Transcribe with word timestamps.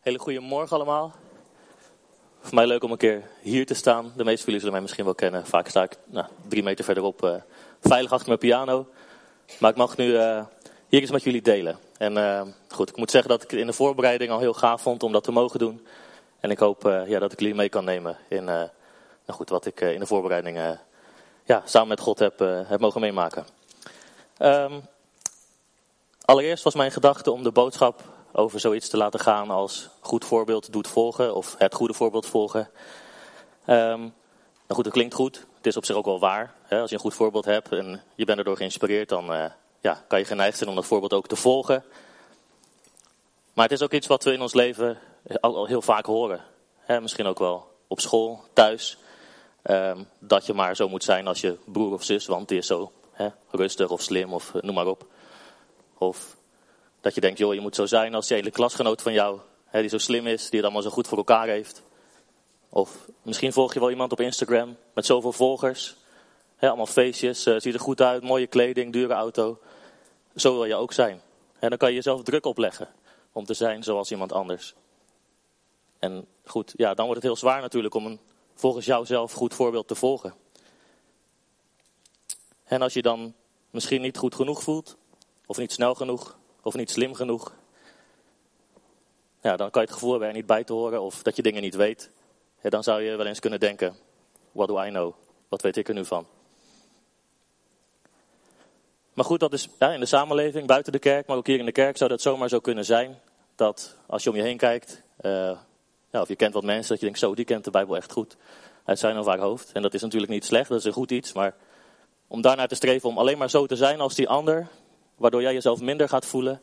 Hele 0.00 0.18
goede 0.18 0.40
morgen 0.40 0.76
allemaal. 0.76 1.12
Voor 2.40 2.54
mij 2.54 2.66
leuk 2.66 2.82
om 2.82 2.90
een 2.90 2.96
keer 2.96 3.22
hier 3.40 3.66
te 3.66 3.74
staan. 3.74 4.12
De 4.16 4.24
meeste 4.24 4.44
van 4.44 4.44
jullie 4.44 4.58
zullen 4.58 4.72
mij 4.72 4.80
misschien 4.80 5.04
wel 5.04 5.14
kennen. 5.14 5.46
Vaak 5.46 5.68
sta 5.68 5.82
ik 5.82 5.96
nou, 6.04 6.26
drie 6.48 6.62
meter 6.62 6.84
verderop 6.84 7.24
uh, 7.24 7.34
veilig 7.80 8.12
achter 8.12 8.28
mijn 8.28 8.38
piano. 8.38 8.86
Maar 9.58 9.70
ik 9.70 9.76
mag 9.76 9.96
nu 9.96 10.06
uh, 10.06 10.44
hier 10.88 11.00
eens 11.00 11.10
met 11.10 11.22
jullie 11.22 11.42
delen. 11.42 11.78
En 11.98 12.16
uh, 12.16 12.42
goed, 12.68 12.88
ik 12.88 12.96
moet 12.96 13.10
zeggen 13.10 13.30
dat 13.30 13.42
ik 13.42 13.50
het 13.50 13.60
in 13.60 13.66
de 13.66 13.72
voorbereiding 13.72 14.30
al 14.30 14.38
heel 14.38 14.54
gaaf 14.54 14.82
vond 14.82 15.02
om 15.02 15.12
dat 15.12 15.24
te 15.24 15.32
mogen 15.32 15.58
doen. 15.58 15.86
En 16.40 16.50
ik 16.50 16.58
hoop 16.58 16.82
ja, 16.82 17.18
dat 17.18 17.32
ik 17.32 17.40
jullie 17.40 17.54
mee 17.54 17.68
kan 17.68 17.84
nemen 17.84 18.16
in 18.28 18.44
nou 18.44 18.68
goed, 19.26 19.48
wat 19.48 19.66
ik 19.66 19.80
in 19.80 20.00
de 20.00 20.06
voorbereiding 20.06 20.78
ja, 21.44 21.62
samen 21.64 21.88
met 21.88 22.00
God 22.00 22.18
heb, 22.18 22.38
heb 22.66 22.80
mogen 22.80 23.00
meemaken. 23.00 23.46
Um, 24.38 24.82
allereerst 26.24 26.64
was 26.64 26.74
mijn 26.74 26.90
gedachte 26.90 27.30
om 27.30 27.42
de 27.42 27.52
boodschap 27.52 28.02
over 28.32 28.60
zoiets 28.60 28.88
te 28.88 28.96
laten 28.96 29.20
gaan 29.20 29.50
als 29.50 29.88
goed 30.00 30.24
voorbeeld 30.24 30.72
doet 30.72 30.88
volgen 30.88 31.34
of 31.34 31.54
het 31.58 31.74
goede 31.74 31.94
voorbeeld 31.94 32.26
volgen. 32.26 32.70
Um, 33.66 33.98
nou 34.66 34.74
goed, 34.74 34.84
het 34.84 34.94
klinkt 34.94 35.14
goed. 35.14 35.46
Het 35.56 35.66
is 35.66 35.76
op 35.76 35.84
zich 35.84 35.96
ook 35.96 36.04
wel 36.04 36.18
waar. 36.18 36.54
Hè? 36.62 36.80
Als 36.80 36.90
je 36.90 36.96
een 36.96 37.02
goed 37.02 37.14
voorbeeld 37.14 37.44
hebt 37.44 37.72
en 37.72 38.02
je 38.14 38.24
bent 38.24 38.38
erdoor 38.38 38.56
geïnspireerd, 38.56 39.08
dan 39.08 39.32
uh, 39.32 39.44
ja, 39.80 40.04
kan 40.08 40.18
je 40.18 40.24
geneigd 40.24 40.56
zijn 40.56 40.68
om 40.70 40.76
dat 40.76 40.86
voorbeeld 40.86 41.12
ook 41.12 41.26
te 41.26 41.36
volgen. 41.36 41.84
Maar 43.52 43.64
het 43.64 43.72
is 43.72 43.82
ook 43.82 43.92
iets 43.92 44.06
wat 44.06 44.24
we 44.24 44.32
in 44.32 44.40
ons 44.40 44.54
leven 44.54 44.98
al, 45.40 45.66
heel 45.66 45.82
vaak 45.82 46.06
horen. 46.06 46.44
Hè? 46.78 47.00
Misschien 47.00 47.26
ook 47.26 47.38
wel 47.38 47.70
op 47.86 48.00
school, 48.00 48.44
thuis. 48.52 48.98
Um, 49.62 50.08
dat 50.18 50.46
je 50.46 50.54
maar 50.54 50.76
zo 50.76 50.88
moet 50.88 51.04
zijn 51.04 51.26
als 51.26 51.40
je 51.40 51.56
broer 51.64 51.92
of 51.92 52.04
zus, 52.04 52.26
want 52.26 52.48
die 52.48 52.58
is 52.58 52.66
zo 52.66 52.92
hè? 53.12 53.28
rustig 53.50 53.90
of 53.90 54.02
slim 54.02 54.32
of 54.32 54.52
noem 54.60 54.74
maar 54.74 54.86
op. 54.86 55.06
Of 55.98 56.36
dat 57.00 57.14
je 57.14 57.20
denkt, 57.20 57.38
joh, 57.38 57.54
je 57.54 57.60
moet 57.60 57.74
zo 57.74 57.86
zijn 57.86 58.14
als 58.14 58.26
die 58.26 58.36
hele 58.36 58.50
klasgenoot 58.50 59.02
van 59.02 59.12
jou, 59.12 59.40
hè, 59.64 59.80
die 59.80 59.90
zo 59.90 59.98
slim 59.98 60.26
is, 60.26 60.40
die 60.42 60.56
het 60.56 60.62
allemaal 60.62 60.82
zo 60.82 60.90
goed 60.90 61.08
voor 61.08 61.18
elkaar 61.18 61.46
heeft. 61.46 61.82
Of 62.68 63.08
misschien 63.22 63.52
volg 63.52 63.74
je 63.74 63.80
wel 63.80 63.90
iemand 63.90 64.12
op 64.12 64.20
Instagram 64.20 64.76
met 64.94 65.06
zoveel 65.06 65.32
volgers. 65.32 65.96
Hè, 66.56 66.68
allemaal 66.68 66.86
feestjes, 66.86 67.46
uh, 67.46 67.54
ziet 67.58 67.74
er 67.74 67.80
goed 67.80 68.00
uit, 68.00 68.22
mooie 68.22 68.46
kleding, 68.46 68.92
dure 68.92 69.14
auto. 69.14 69.58
Zo 70.36 70.52
wil 70.52 70.64
je 70.64 70.74
ook 70.74 70.92
zijn. 70.92 71.20
En 71.58 71.68
dan 71.68 71.78
kan 71.78 71.88
je 71.88 71.94
jezelf 71.94 72.22
druk 72.22 72.46
opleggen 72.46 72.88
om 73.32 73.44
te 73.44 73.54
zijn 73.54 73.82
zoals 73.82 74.10
iemand 74.10 74.32
anders. 74.32 74.74
En 75.98 76.26
goed, 76.44 76.72
ja, 76.76 76.94
dan 76.94 77.06
wordt 77.06 77.22
het 77.22 77.30
heel 77.30 77.40
zwaar 77.40 77.60
natuurlijk 77.60 77.94
om 77.94 78.06
een, 78.06 78.20
volgens 78.54 78.86
jouzelf 78.86 79.32
goed 79.32 79.54
voorbeeld 79.54 79.88
te 79.88 79.94
volgen. 79.94 80.34
En 82.64 82.82
als 82.82 82.92
je 82.92 83.02
dan 83.02 83.34
misschien 83.70 84.00
niet 84.00 84.16
goed 84.16 84.34
genoeg 84.34 84.62
voelt, 84.62 84.96
of 85.46 85.58
niet 85.58 85.72
snel 85.72 85.94
genoeg, 85.94 86.38
of 86.62 86.74
niet 86.74 86.90
slim 86.90 87.14
genoeg. 87.14 87.54
Ja, 89.42 89.56
dan 89.56 89.70
kan 89.70 89.82
je 89.82 89.88
het 89.88 89.96
gevoel 89.96 90.10
hebben 90.10 90.28
er 90.28 90.34
niet 90.34 90.46
bij 90.46 90.64
te 90.64 90.72
horen 90.72 91.00
of 91.00 91.22
dat 91.22 91.36
je 91.36 91.42
dingen 91.42 91.62
niet 91.62 91.74
weet. 91.74 92.10
Ja, 92.62 92.70
dan 92.70 92.82
zou 92.82 93.02
je 93.02 93.16
wel 93.16 93.26
eens 93.26 93.40
kunnen 93.40 93.60
denken, 93.60 93.96
what 94.52 94.68
do 94.68 94.82
I 94.82 94.88
know? 94.88 95.14
Wat 95.48 95.62
weet 95.62 95.76
ik 95.76 95.88
er 95.88 95.94
nu 95.94 96.04
van? 96.04 96.26
Maar 99.12 99.24
goed, 99.24 99.40
dat 99.40 99.52
is 99.52 99.68
in 99.78 100.00
de 100.00 100.06
samenleving, 100.06 100.66
buiten 100.66 100.92
de 100.92 100.98
kerk, 100.98 101.26
maar 101.26 101.36
ook 101.36 101.46
hier 101.46 101.58
in 101.58 101.64
de 101.64 101.72
kerk 101.72 101.96
zou 101.96 102.10
dat 102.10 102.20
zomaar 102.20 102.48
zo 102.48 102.60
kunnen 102.60 102.84
zijn. 102.84 103.18
Dat 103.54 103.96
als 104.06 104.22
je 104.22 104.30
om 104.30 104.36
je 104.36 104.42
heen 104.42 104.56
kijkt, 104.56 105.02
uh, 105.20 105.56
ja, 106.10 106.20
of 106.20 106.28
je 106.28 106.36
kent 106.36 106.54
wat 106.54 106.64
mensen, 106.64 106.88
dat 106.88 106.98
je 106.98 107.04
denkt, 107.04 107.18
zo, 107.20 107.34
die 107.34 107.44
kent 107.44 107.64
de 107.64 107.70
Bijbel 107.70 107.96
echt 107.96 108.12
goed. 108.12 108.36
Uit 108.84 108.98
zijn 108.98 109.18
of 109.18 109.26
haar 109.26 109.38
hoofd. 109.38 109.72
En 109.72 109.82
dat 109.82 109.94
is 109.94 110.02
natuurlijk 110.02 110.32
niet 110.32 110.44
slecht, 110.44 110.68
dat 110.68 110.78
is 110.78 110.84
een 110.84 110.92
goed 110.92 111.10
iets. 111.10 111.32
Maar 111.32 111.54
om 112.26 112.40
daarnaar 112.40 112.68
te 112.68 112.74
streven 112.74 113.08
om 113.08 113.18
alleen 113.18 113.38
maar 113.38 113.50
zo 113.50 113.66
te 113.66 113.76
zijn 113.76 114.00
als 114.00 114.14
die 114.14 114.28
ander, 114.28 114.68
waardoor 115.20 115.42
jij 115.42 115.52
jezelf 115.52 115.80
minder 115.80 116.08
gaat 116.08 116.26
voelen. 116.26 116.62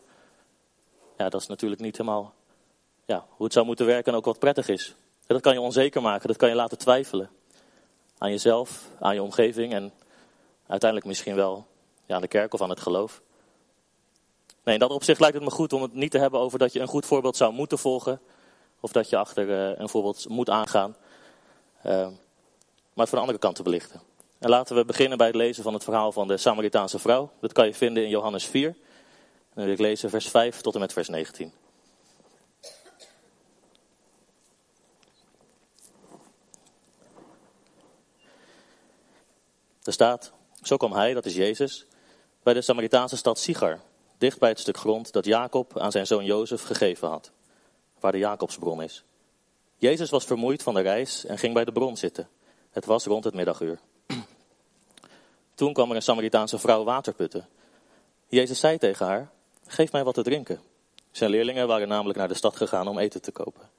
Ja, 1.18 1.30
dat 1.30 1.42
is 1.42 1.48
natuurlijk 1.48 1.82
niet 1.82 1.98
helemaal 1.98 2.34
ja, 3.06 3.26
hoe 3.30 3.46
het 3.46 3.54
zou 3.54 3.66
moeten 3.66 3.86
werken 3.86 4.12
en 4.12 4.18
ook 4.18 4.26
wat 4.26 4.40
prettig 4.40 4.68
is. 4.68 4.96
dat 5.28 5.42
kan 5.42 5.54
je 5.54 5.62
onzeker 5.62 6.02
maken, 6.02 6.28
dat 6.28 6.38
kan 6.38 6.50
je 6.50 6.56
laten 6.56 6.78
twijfelen. 6.78 7.30
Aan 8.18 8.30
jezelf, 8.30 8.90
aan 9.00 9.14
je 9.14 9.24
omgeving 9.24 9.74
en 9.74 9.94
uiteindelijk 10.68 11.10
misschien 11.10 11.36
wel 11.36 11.68
ja, 12.06 12.16
aan 12.16 12.22
de 12.22 12.28
kerk 12.28 12.54
of 12.54 12.62
aan 12.62 12.70
het 12.70 12.80
geloof. 12.80 13.22
Nee, 14.64 14.74
in 14.74 14.80
dat 14.80 14.92
opzicht 14.92 15.20
lijkt 15.20 15.36
het 15.36 15.44
me 15.44 15.52
goed 15.52 15.74
om 15.74 15.82
het 15.82 15.94
niet 15.94 16.12
te 16.12 16.20
hebben 16.20 16.40
over 16.40 16.60
dat 16.60 16.74
je 16.74 16.80
een 16.80 16.88
goed 16.88 17.06
voorbeeld 17.06 17.38
zou 17.38 17.54
moeten 17.54 17.78
volgen. 17.78 18.22
Of 18.80 18.92
dat 18.92 19.10
je 19.10 19.18
achter 19.18 19.50
uh, 19.50 19.80
een 19.80 19.90
voorbeeld 19.90 20.30
moet 20.30 20.50
aangaan. 20.50 20.96
Uh, 21.86 21.92
maar 22.94 23.06
het 23.06 23.10
van 23.10 23.18
de 23.18 23.26
andere 23.26 23.40
kant 23.40 23.56
te 23.56 23.64
belichten. 23.64 24.02
En 24.40 24.50
laten 24.50 24.76
we 24.76 24.86
beginnen 24.86 25.18
bij 25.18 25.28
het 25.28 25.36
lezen 25.36 25.64
van 25.64 25.74
het 25.74 25.84
verhaal 25.84 26.12
van 26.12 26.28
de 26.28 26.38
Samaritaanse 26.38 27.00
vrouw. 27.00 27.32
Dat 27.42 27.54
kan 27.54 27.66
je 27.66 27.74
vinden 27.74 28.04
in 28.04 28.10
Johannes 28.10 28.46
4. 28.46 28.68
En 28.68 28.76
dan 29.54 29.64
wil 29.64 29.74
ik 29.74 29.80
lezen 29.80 30.10
vers 30.10 30.28
5 30.28 30.62
tot 30.62 30.74
en 30.74 30.80
met 30.80 30.94
vers 30.94 31.08
19. 31.08 31.54
Er 39.84 39.94
staat, 39.94 40.32
zo 40.62 40.78
kwam 40.78 40.94
hij, 40.94 41.14
dat 41.14 41.26
is 41.26 41.36
Jezus, 41.36 41.86
bij 42.44 42.54
de 42.54 42.62
Samaritaanse 42.62 43.18
stad 43.18 43.40
Sigar, 43.40 43.80
dicht 44.18 44.40
bij 44.40 44.50
het 44.50 44.60
stuk 44.60 44.78
grond 44.78 45.12
dat 45.12 45.26
Jacob 45.26 45.80
aan 45.80 45.92
zijn 45.92 46.08
zoon 46.08 46.26
Jozef 46.26 46.64
gegeven 46.64 47.08
had, 47.08 47.32
waar 48.00 48.12
de 48.12 48.18
Jacobsbron 48.18 48.82
is. 48.82 49.04
Jezus 49.78 50.10
was 50.10 50.26
vermoeid 50.26 50.64
van 50.64 50.74
de 50.74 50.82
reis 50.82 51.26
en 51.26 51.38
ging 51.38 51.54
bij 51.54 51.66
de 51.66 51.72
bron 51.72 51.98
zitten. 51.98 52.30
Het 52.70 52.86
was 52.86 53.06
rond 53.06 53.24
het 53.24 53.34
middaguur. 53.34 53.80
Toen 55.58 55.74
kwam 55.74 55.90
er 55.90 55.96
een 55.96 56.02
Samaritaanse 56.02 56.60
vrouw 56.60 56.84
water 56.84 57.14
putten. 57.14 57.48
Jezus 58.28 58.60
zei 58.60 58.78
tegen 58.78 59.06
haar, 59.06 59.32
geef 59.68 59.92
mij 59.92 60.04
wat 60.04 60.14
te 60.14 60.24
drinken. 60.24 60.62
Zijn 61.12 61.30
leerlingen 61.30 61.68
waren 61.68 61.88
namelijk 61.88 62.20
naar 62.20 62.28
de 62.28 62.34
stad 62.34 62.56
gegaan 62.56 62.88
om 62.88 62.98
eten 62.98 63.22
te 63.22 63.32
kopen. 63.32 63.70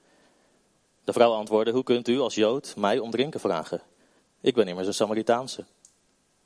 De 1.04 1.12
vrouw 1.12 1.32
antwoordde, 1.32 1.72
hoe 1.72 1.82
kunt 1.82 2.08
u 2.08 2.18
als 2.18 2.34
Jood 2.34 2.74
mij 2.76 2.98
om 2.98 3.10
drinken 3.10 3.40
vragen? 3.40 3.82
Ik 4.40 4.54
ben 4.54 4.68
immers 4.68 4.86
een 4.86 4.94
Samaritaanse. 4.94 5.64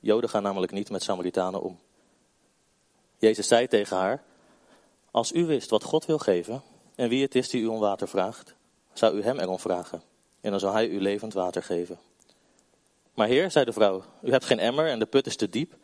Joden 0.01 0.31
gaan 0.31 0.43
namelijk 0.43 0.73
niet 0.73 0.91
met 0.91 1.03
Samaritanen 1.03 1.63
om. 1.63 1.79
Jezus 3.19 3.49
zei 3.49 3.69
tegen 3.69 3.97
haar, 3.97 4.23
als 5.11 5.33
u 5.33 5.47
wist 5.47 5.71
wat 5.71 5.85
God 5.85 6.07
wil 6.07 6.19
geven 6.19 6.63
en 6.95 7.09
wie 7.09 7.23
het 7.23 7.35
is 7.35 7.49
die 7.49 7.63
u 7.63 7.67
om 7.67 7.79
water 7.79 8.09
vraagt, 8.09 8.55
zou 8.93 9.17
u 9.17 9.23
hem 9.23 9.39
erom 9.39 9.59
vragen 9.59 10.03
en 10.41 10.51
dan 10.51 10.61
zou 10.61 10.73
hij 10.73 10.89
u 10.89 11.01
levend 11.01 11.33
water 11.33 11.63
geven. 11.63 11.99
Maar 13.15 13.27
heer, 13.29 13.51
zei 13.51 13.65
de 13.65 13.73
vrouw, 13.73 14.05
u 14.23 14.31
hebt 14.31 14.45
geen 14.45 14.59
emmer 14.59 14.89
en 14.89 14.99
de 14.99 15.07
put 15.07 15.27
is 15.27 15.37
te 15.37 15.49
diep. 15.49 15.75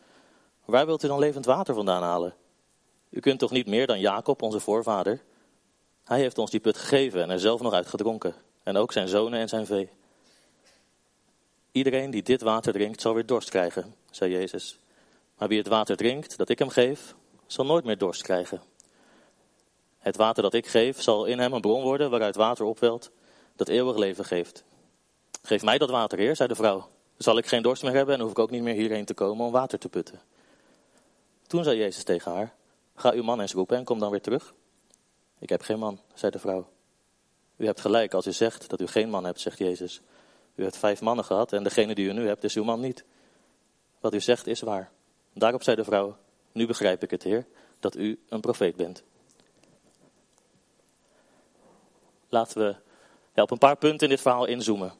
Waar 0.65 0.85
wilt 0.85 1.03
u 1.03 1.07
dan 1.07 1.19
levend 1.19 1.45
water 1.45 1.73
vandaan 1.73 2.03
halen? 2.03 2.35
U 3.09 3.19
kunt 3.19 3.39
toch 3.39 3.51
niet 3.51 3.67
meer 3.67 3.87
dan 3.87 3.99
Jacob, 3.99 4.41
onze 4.41 4.59
voorvader? 4.59 5.23
Hij 6.03 6.19
heeft 6.19 6.37
ons 6.37 6.51
die 6.51 6.59
put 6.59 6.77
gegeven 6.77 7.21
en 7.21 7.29
er 7.29 7.39
zelf 7.39 7.61
nog 7.61 7.73
uit 7.73 7.87
gedronken. 7.87 8.35
En 8.63 8.77
ook 8.77 8.91
zijn 8.91 9.07
zonen 9.07 9.39
en 9.39 9.49
zijn 9.49 9.65
vee. 9.65 9.89
Iedereen 11.71 12.11
die 12.11 12.23
dit 12.23 12.41
water 12.41 12.73
drinkt, 12.73 13.01
zal 13.01 13.13
weer 13.13 13.25
dorst 13.25 13.49
krijgen, 13.49 13.95
zei 14.11 14.31
Jezus. 14.31 14.79
Maar 15.37 15.47
wie 15.47 15.57
het 15.57 15.67
water 15.67 15.97
drinkt 15.97 16.37
dat 16.37 16.49
ik 16.49 16.59
hem 16.59 16.69
geef, 16.69 17.15
zal 17.47 17.65
nooit 17.65 17.85
meer 17.85 17.97
dorst 17.97 18.21
krijgen. 18.21 18.61
Het 19.97 20.15
water 20.15 20.43
dat 20.43 20.53
ik 20.53 20.67
geef, 20.67 21.01
zal 21.01 21.25
in 21.25 21.39
hem 21.39 21.53
een 21.53 21.61
bron 21.61 21.83
worden 21.83 22.09
waaruit 22.09 22.35
water 22.35 22.65
opwelt, 22.65 23.11
dat 23.55 23.67
eeuwig 23.67 23.97
leven 23.97 24.25
geeft. 24.25 24.63
Geef 25.41 25.63
mij 25.63 25.77
dat 25.77 25.89
water, 25.89 26.17
heer, 26.17 26.35
zei 26.35 26.47
de 26.47 26.55
vrouw 26.55 26.89
zal 27.23 27.37
ik 27.37 27.45
geen 27.45 27.61
dorst 27.61 27.83
meer 27.83 27.93
hebben 27.93 28.15
en 28.15 28.21
hoef 28.21 28.31
ik 28.31 28.39
ook 28.39 28.51
niet 28.51 28.61
meer 28.61 28.73
hierheen 28.73 29.05
te 29.05 29.13
komen 29.13 29.45
om 29.45 29.51
water 29.51 29.79
te 29.79 29.89
putten. 29.89 30.21
Toen 31.47 31.63
zei 31.63 31.77
Jezus 31.77 32.03
tegen 32.03 32.31
haar, 32.31 32.53
ga 32.95 33.11
uw 33.11 33.23
man 33.23 33.41
eens 33.41 33.53
roepen 33.53 33.77
en 33.77 33.83
kom 33.83 33.99
dan 33.99 34.11
weer 34.11 34.21
terug. 34.21 34.53
Ik 35.39 35.49
heb 35.49 35.61
geen 35.61 35.79
man, 35.79 35.99
zei 36.13 36.31
de 36.31 36.39
vrouw. 36.39 36.67
U 37.55 37.65
hebt 37.65 37.81
gelijk 37.81 38.13
als 38.13 38.27
u 38.27 38.31
zegt 38.31 38.69
dat 38.69 38.81
u 38.81 38.87
geen 38.87 39.09
man 39.09 39.23
hebt, 39.23 39.39
zegt 39.39 39.57
Jezus. 39.57 40.01
U 40.55 40.63
hebt 40.63 40.77
vijf 40.77 41.01
mannen 41.01 41.25
gehad 41.25 41.53
en 41.53 41.63
degene 41.63 41.95
die 41.95 42.07
u 42.07 42.13
nu 42.13 42.27
hebt 42.27 42.43
is 42.43 42.55
uw 42.55 42.63
man 42.63 42.79
niet. 42.79 43.03
Wat 43.99 44.13
u 44.13 44.19
zegt 44.19 44.47
is 44.47 44.61
waar. 44.61 44.91
Daarop 45.33 45.63
zei 45.63 45.75
de 45.75 45.83
vrouw, 45.83 46.17
nu 46.51 46.67
begrijp 46.67 47.03
ik 47.03 47.11
het, 47.11 47.23
Heer, 47.23 47.45
dat 47.79 47.95
u 47.95 48.19
een 48.29 48.41
profeet 48.41 48.75
bent. 48.75 49.03
Laten 52.29 52.57
we 52.57 52.75
ja, 53.33 53.41
op 53.41 53.51
een 53.51 53.57
paar 53.57 53.77
punten 53.77 54.07
in 54.07 54.13
dit 54.13 54.21
verhaal 54.21 54.45
inzoomen. 54.45 54.93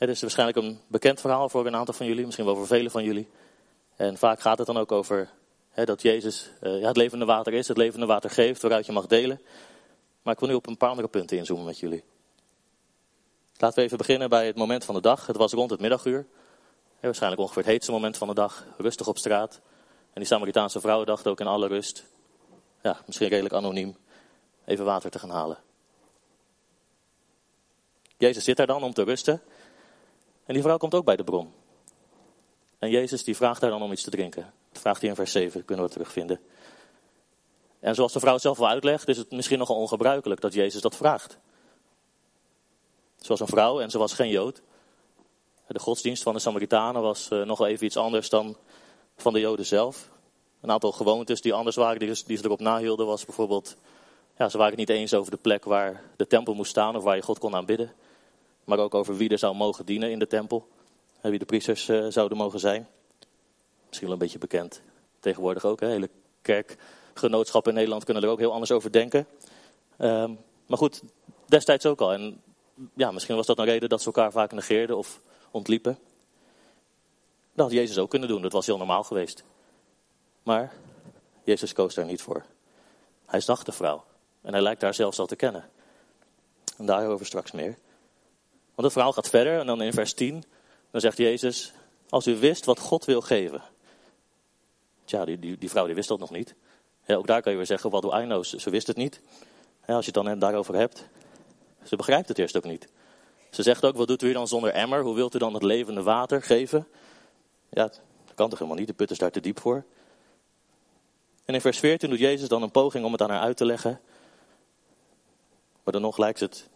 Het 0.00 0.08
is 0.08 0.20
waarschijnlijk 0.20 0.58
een 0.58 0.80
bekend 0.86 1.20
verhaal 1.20 1.48
voor 1.48 1.66
een 1.66 1.76
aantal 1.76 1.94
van 1.94 2.06
jullie, 2.06 2.24
misschien 2.24 2.44
wel 2.44 2.56
voor 2.56 2.66
velen 2.66 2.90
van 2.90 3.04
jullie. 3.04 3.28
En 3.96 4.18
vaak 4.18 4.40
gaat 4.40 4.58
het 4.58 4.66
dan 4.66 4.78
ook 4.78 4.92
over 4.92 5.30
dat 5.74 6.02
Jezus 6.02 6.50
uh, 6.62 6.80
ja, 6.80 6.86
het 6.86 6.96
levende 6.96 7.24
water 7.24 7.52
is, 7.52 7.68
het 7.68 7.76
levende 7.76 8.06
water 8.06 8.30
geeft, 8.30 8.62
waaruit 8.62 8.86
je 8.86 8.92
mag 8.92 9.06
delen. 9.06 9.40
Maar 10.22 10.34
ik 10.34 10.40
wil 10.40 10.48
nu 10.48 10.54
op 10.54 10.66
een 10.66 10.76
paar 10.76 10.88
andere 10.88 11.08
punten 11.08 11.36
inzoomen 11.36 11.64
met 11.64 11.78
jullie. 11.78 12.04
Laten 13.56 13.78
we 13.78 13.84
even 13.84 13.98
beginnen 13.98 14.28
bij 14.28 14.46
het 14.46 14.56
moment 14.56 14.84
van 14.84 14.94
de 14.94 15.00
dag. 15.00 15.26
Het 15.26 15.36
was 15.36 15.52
rond 15.52 15.70
het 15.70 15.80
middaguur. 15.80 16.26
waarschijnlijk 17.00 17.42
ongeveer 17.42 17.62
het 17.62 17.72
heetste 17.72 17.92
moment 17.92 18.16
van 18.16 18.28
de 18.28 18.34
dag. 18.34 18.66
Rustig 18.78 19.06
op 19.08 19.18
straat. 19.18 19.60
En 20.12 20.20
die 20.20 20.26
Samaritaanse 20.26 20.80
vrouw 20.80 21.04
dacht 21.04 21.26
ook 21.26 21.40
in 21.40 21.46
alle 21.46 21.66
rust, 21.66 22.04
ja, 22.82 23.00
misschien 23.06 23.28
redelijk 23.28 23.54
anoniem, 23.54 23.96
even 24.64 24.84
water 24.84 25.10
te 25.10 25.18
gaan 25.18 25.30
halen. 25.30 25.58
Jezus 28.16 28.44
zit 28.44 28.56
daar 28.56 28.66
dan 28.66 28.82
om 28.82 28.92
te 28.92 29.02
rusten. 29.04 29.42
En 30.50 30.56
die 30.56 30.64
vrouw 30.64 30.76
komt 30.76 30.94
ook 30.94 31.04
bij 31.04 31.16
de 31.16 31.24
bron. 31.24 31.52
En 32.78 32.90
Jezus 32.90 33.24
die 33.24 33.36
vraagt 33.36 33.60
haar 33.60 33.70
dan 33.70 33.82
om 33.82 33.92
iets 33.92 34.02
te 34.02 34.10
drinken. 34.10 34.52
Dat 34.72 34.80
vraagt 34.80 35.00
hij 35.00 35.08
in 35.08 35.14
vers 35.14 35.32
7, 35.32 35.64
kunnen 35.64 35.84
we 35.84 35.90
terugvinden. 35.90 36.40
En 37.80 37.94
zoals 37.94 38.12
de 38.12 38.20
vrouw 38.20 38.38
zelf 38.38 38.58
wel 38.58 38.68
uitlegt, 38.68 39.08
is 39.08 39.16
het 39.16 39.30
misschien 39.30 39.58
nogal 39.58 39.76
ongebruikelijk 39.76 40.40
dat 40.40 40.52
Jezus 40.52 40.80
dat 40.80 40.96
vraagt. 40.96 41.38
Ze 43.16 43.28
was 43.28 43.40
een 43.40 43.46
vrouw 43.46 43.80
en 43.80 43.90
ze 43.90 43.98
was 43.98 44.12
geen 44.12 44.28
Jood. 44.28 44.62
De 45.66 45.78
godsdienst 45.78 46.22
van 46.22 46.34
de 46.34 46.40
Samaritanen 46.40 47.02
was 47.02 47.30
uh, 47.32 47.44
nog 47.44 47.58
wel 47.58 47.68
even 47.68 47.86
iets 47.86 47.96
anders 47.96 48.28
dan 48.28 48.56
van 49.16 49.32
de 49.32 49.40
Joden 49.40 49.66
zelf. 49.66 50.10
Een 50.60 50.70
aantal 50.70 50.92
gewoontes 50.92 51.40
die 51.40 51.54
anders 51.54 51.76
waren, 51.76 51.98
die, 51.98 52.24
die 52.26 52.36
ze 52.36 52.44
erop 52.44 52.60
nahielden, 52.60 53.06
was 53.06 53.24
bijvoorbeeld... 53.24 53.76
Ja, 54.38 54.48
ze 54.48 54.56
waren 54.56 54.72
het 54.72 54.88
niet 54.88 54.96
eens 54.96 55.14
over 55.14 55.30
de 55.30 55.36
plek 55.36 55.64
waar 55.64 56.02
de 56.16 56.26
tempel 56.26 56.54
moest 56.54 56.70
staan 56.70 56.96
of 56.96 57.02
waar 57.02 57.16
je 57.16 57.22
God 57.22 57.38
kon 57.38 57.54
aanbidden. 57.54 57.92
Maar 58.64 58.78
ook 58.78 58.94
over 58.94 59.16
wie 59.16 59.28
er 59.28 59.38
zou 59.38 59.54
mogen 59.54 59.86
dienen 59.86 60.10
in 60.10 60.18
de 60.18 60.26
tempel. 60.26 60.68
Wie 61.20 61.38
de 61.38 61.44
priesters 61.44 61.88
uh, 61.88 62.06
zouden 62.08 62.36
mogen 62.38 62.60
zijn. 62.60 62.88
Misschien 63.86 64.06
wel 64.06 64.16
een 64.16 64.22
beetje 64.22 64.38
bekend. 64.38 64.82
Tegenwoordig 65.20 65.64
ook, 65.64 65.80
hè? 65.80 65.86
hele 65.86 66.10
kerkgenootschappen 66.42 67.70
in 67.70 67.76
Nederland 67.76 68.04
kunnen 68.04 68.22
er 68.22 68.28
ook 68.28 68.38
heel 68.38 68.52
anders 68.52 68.70
over 68.70 68.92
denken. 68.92 69.26
Um, 69.98 70.38
maar 70.66 70.78
goed, 70.78 71.02
destijds 71.46 71.86
ook 71.86 72.00
al. 72.00 72.12
En 72.12 72.42
ja, 72.94 73.10
misschien 73.10 73.36
was 73.36 73.46
dat 73.46 73.58
een 73.58 73.64
reden 73.64 73.88
dat 73.88 74.00
ze 74.00 74.06
elkaar 74.06 74.32
vaak 74.32 74.52
negeerden 74.52 74.96
of 74.96 75.20
ontliepen. 75.50 75.98
Dat 77.52 77.64
had 77.64 77.74
Jezus 77.74 77.98
ook 77.98 78.10
kunnen 78.10 78.28
doen, 78.28 78.42
dat 78.42 78.52
was 78.52 78.66
heel 78.66 78.76
normaal 78.76 79.02
geweest. 79.02 79.44
Maar 80.42 80.72
Jezus 81.44 81.72
koos 81.72 81.94
daar 81.94 82.04
niet 82.04 82.22
voor. 82.22 82.44
Hij 83.26 83.40
zag 83.40 83.62
de 83.62 83.72
vrouw 83.72 84.04
en 84.42 84.52
hij 84.52 84.62
lijkt 84.62 84.82
haar 84.82 84.94
zelfs 84.94 85.18
al 85.18 85.26
te 85.26 85.36
kennen. 85.36 85.70
En 86.76 86.86
daarover 86.86 87.26
straks 87.26 87.50
meer. 87.50 87.78
Want 88.74 88.82
het 88.82 88.92
verhaal 88.92 89.12
gaat 89.12 89.28
verder 89.28 89.60
en 89.60 89.66
dan 89.66 89.82
in 89.82 89.92
vers 89.92 90.12
10, 90.12 90.44
dan 90.90 91.00
zegt 91.00 91.16
Jezus, 91.16 91.72
als 92.08 92.26
u 92.26 92.36
wist 92.36 92.64
wat 92.64 92.78
God 92.78 93.04
wil 93.04 93.20
geven. 93.20 93.62
Tja, 95.04 95.24
die, 95.24 95.58
die, 95.58 95.70
vrouw 95.70 95.86
die 95.86 95.94
wist 95.94 96.08
dat 96.08 96.18
nog 96.18 96.30
niet. 96.30 96.54
Ook 97.06 97.26
daar 97.26 97.42
kan 97.42 97.52
je 97.52 97.58
weer 97.58 97.66
zeggen, 97.66 97.90
wat 97.90 98.02
do 98.02 98.18
I 98.18 98.22
know? 98.22 98.44
Ze, 98.44 98.70
wist 98.70 98.86
het 98.86 98.96
niet. 98.96 99.20
Als 99.86 100.06
je 100.06 100.12
het 100.14 100.24
dan 100.24 100.38
daarover 100.38 100.74
hebt. 100.74 101.08
Ze 101.84 101.96
begrijpt 101.96 102.28
het 102.28 102.38
eerst 102.38 102.56
ook 102.56 102.64
niet. 102.64 102.88
Ze 103.50 103.62
zegt 103.62 103.84
ook, 103.84 103.96
wat 103.96 104.08
doet 104.08 104.22
u 104.22 104.32
dan 104.32 104.48
zonder 104.48 104.70
emmer? 104.70 105.02
Hoe 105.02 105.14
wilt 105.14 105.34
u 105.34 105.38
dan 105.38 105.54
het 105.54 105.62
levende 105.62 106.02
water 106.02 106.42
geven? 106.42 106.88
Ja, 107.68 107.82
dat 107.82 108.34
kan 108.34 108.48
toch 108.48 108.58
helemaal 108.58 108.78
niet, 108.78 108.88
de 108.88 108.94
put 108.94 109.10
is 109.10 109.18
daar 109.18 109.30
te 109.30 109.40
diep 109.40 109.60
voor. 109.60 109.84
En 111.44 111.54
in 111.54 111.60
vers 111.60 111.78
14 111.78 112.10
doet 112.10 112.18
Jezus 112.18 112.48
dan 112.48 112.62
een 112.62 112.70
poging 112.70 113.04
om 113.04 113.12
het 113.12 113.22
aan 113.22 113.30
haar 113.30 113.40
uit 113.40 113.56
te 113.56 113.64
leggen. 113.64 114.00
Maar 115.82 115.92
dan 115.92 116.02
nog 116.02 116.18
lijkt 116.18 116.40
het, 116.40 116.68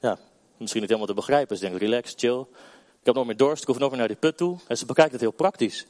ja, 0.00 0.18
misschien 0.62 0.80
niet 0.80 0.90
helemaal 0.90 1.14
te 1.14 1.20
begrijpen. 1.20 1.56
Ze 1.56 1.62
denkt, 1.62 1.80
relax, 1.80 2.14
chill. 2.16 2.40
Ik 3.00 3.08
heb 3.08 3.14
nog 3.14 3.26
meer 3.26 3.36
dorst, 3.36 3.62
ik 3.62 3.68
hoef 3.68 3.78
nog 3.78 3.90
meer 3.90 3.98
naar 3.98 4.08
die 4.08 4.16
put 4.16 4.36
toe. 4.36 4.58
En 4.66 4.76
ze 4.76 4.86
bekijkt 4.86 5.12
het 5.12 5.20
heel 5.20 5.30
praktisch. 5.30 5.86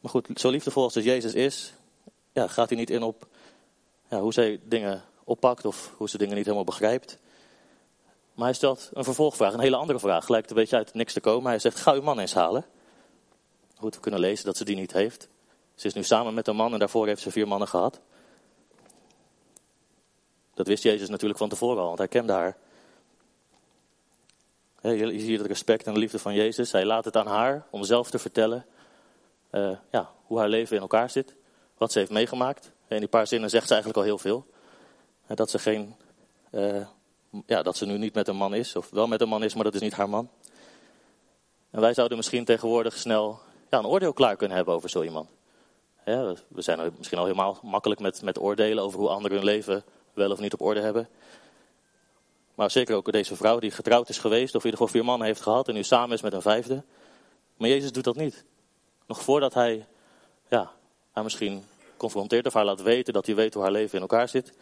Maar 0.00 0.10
goed, 0.10 0.28
zo 0.34 0.50
liefdevol 0.50 0.82
als 0.82 0.94
Jezus 0.94 1.34
is, 1.34 1.72
ja, 2.32 2.46
gaat 2.46 2.68
hij 2.68 2.78
niet 2.78 2.90
in 2.90 3.02
op 3.02 3.26
ja, 4.08 4.20
hoe 4.20 4.32
zij 4.32 4.60
dingen 4.64 5.04
oppakt 5.24 5.64
of 5.64 5.92
hoe 5.96 6.08
ze 6.08 6.18
dingen 6.18 6.34
niet 6.34 6.44
helemaal 6.44 6.64
begrijpt. 6.64 7.18
Maar 8.34 8.46
hij 8.46 8.54
stelt 8.54 8.90
een 8.92 9.04
vervolgvraag, 9.04 9.52
een 9.52 9.60
hele 9.60 9.76
andere 9.76 9.98
vraag. 9.98 10.28
Lijkt 10.28 10.50
een 10.50 10.56
beetje 10.56 10.76
uit 10.76 10.94
niks 10.94 11.12
te 11.12 11.20
komen. 11.20 11.50
Hij 11.50 11.58
zegt, 11.58 11.80
ga 11.80 11.92
uw 11.92 12.02
man 12.02 12.18
eens 12.18 12.34
halen. 12.34 12.64
Goed, 13.76 13.94
we 13.94 14.00
kunnen 14.00 14.20
lezen 14.20 14.44
dat 14.44 14.56
ze 14.56 14.64
die 14.64 14.76
niet 14.76 14.92
heeft. 14.92 15.28
Ze 15.74 15.86
is 15.86 15.94
nu 15.94 16.02
samen 16.02 16.34
met 16.34 16.48
een 16.48 16.56
man 16.56 16.72
en 16.72 16.78
daarvoor 16.78 17.06
heeft 17.06 17.22
ze 17.22 17.30
vier 17.30 17.48
mannen 17.48 17.68
gehad. 17.68 18.00
Dat 20.58 20.66
wist 20.66 20.82
Jezus 20.82 21.08
natuurlijk 21.08 21.38
van 21.38 21.48
tevoren 21.48 21.80
al, 21.80 21.86
want 21.86 21.98
hij 21.98 22.08
kende 22.08 22.32
haar. 22.32 22.56
Je 24.80 25.20
ziet 25.20 25.38
het 25.38 25.46
respect 25.46 25.86
en 25.86 25.94
de 25.94 25.98
liefde 25.98 26.18
van 26.18 26.34
Jezus. 26.34 26.72
Hij 26.72 26.84
laat 26.84 27.04
het 27.04 27.16
aan 27.16 27.26
haar 27.26 27.66
om 27.70 27.84
zelf 27.84 28.10
te 28.10 28.18
vertellen 28.18 28.66
uh, 29.50 29.76
ja, 29.90 30.10
hoe 30.26 30.38
haar 30.38 30.48
leven 30.48 30.76
in 30.76 30.82
elkaar 30.82 31.10
zit. 31.10 31.34
Wat 31.76 31.92
ze 31.92 31.98
heeft 31.98 32.10
meegemaakt. 32.10 32.70
In 32.88 32.98
die 32.98 33.08
paar 33.08 33.26
zinnen 33.26 33.50
zegt 33.50 33.66
ze 33.66 33.72
eigenlijk 33.72 34.02
al 34.02 34.06
heel 34.06 34.18
veel. 34.18 34.46
Dat 35.26 35.50
ze, 35.50 35.58
geen, 35.58 35.94
uh, 36.50 36.86
ja, 37.46 37.62
dat 37.62 37.76
ze 37.76 37.86
nu 37.86 37.98
niet 37.98 38.14
met 38.14 38.28
een 38.28 38.36
man 38.36 38.54
is, 38.54 38.76
of 38.76 38.90
wel 38.90 39.06
met 39.06 39.20
een 39.20 39.28
man 39.28 39.44
is, 39.44 39.54
maar 39.54 39.64
dat 39.64 39.74
is 39.74 39.80
niet 39.80 39.94
haar 39.94 40.08
man. 40.08 40.30
En 41.70 41.80
wij 41.80 41.94
zouden 41.94 42.16
misschien 42.16 42.44
tegenwoordig 42.44 42.96
snel 42.96 43.40
ja, 43.70 43.78
een 43.78 43.86
oordeel 43.86 44.12
klaar 44.12 44.36
kunnen 44.36 44.56
hebben 44.56 44.74
over 44.74 44.90
zo 44.90 45.02
iemand. 45.02 45.28
We 46.04 46.62
zijn 46.62 46.94
misschien 46.96 47.18
al 47.18 47.24
helemaal 47.24 47.58
makkelijk 47.62 48.00
met, 48.00 48.22
met 48.22 48.38
oordelen 48.38 48.84
over 48.84 48.98
hoe 48.98 49.08
anderen 49.08 49.36
hun 49.36 49.46
leven 49.46 49.84
wel 50.18 50.30
of 50.30 50.40
niet 50.40 50.52
op 50.52 50.60
orde 50.60 50.80
hebben. 50.80 51.08
Maar 52.54 52.70
zeker 52.70 52.96
ook 52.96 53.12
deze 53.12 53.36
vrouw 53.36 53.58
die 53.58 53.70
getrouwd 53.70 54.08
is 54.08 54.18
geweest, 54.18 54.54
of 54.54 54.64
in 54.64 54.70
ieder 54.70 54.78
geval 54.80 54.94
vier 54.94 55.04
mannen 55.04 55.26
heeft 55.26 55.40
gehad 55.40 55.68
en 55.68 55.74
nu 55.74 55.82
samen 55.82 56.14
is 56.14 56.22
met 56.22 56.32
een 56.32 56.42
vijfde. 56.42 56.82
Maar 57.56 57.68
Jezus 57.68 57.92
doet 57.92 58.04
dat 58.04 58.16
niet. 58.16 58.44
Nog 59.06 59.22
voordat 59.22 59.54
hij 59.54 59.86
ja, 60.48 60.70
haar 61.12 61.24
misschien 61.24 61.64
confronteert 61.96 62.46
of 62.46 62.52
haar 62.52 62.64
laat 62.64 62.82
weten 62.82 63.12
dat 63.12 63.26
hij 63.26 63.34
weet 63.34 63.54
hoe 63.54 63.62
haar 63.62 63.72
leven 63.72 63.94
in 63.94 64.00
elkaar 64.00 64.28
zit, 64.28 64.52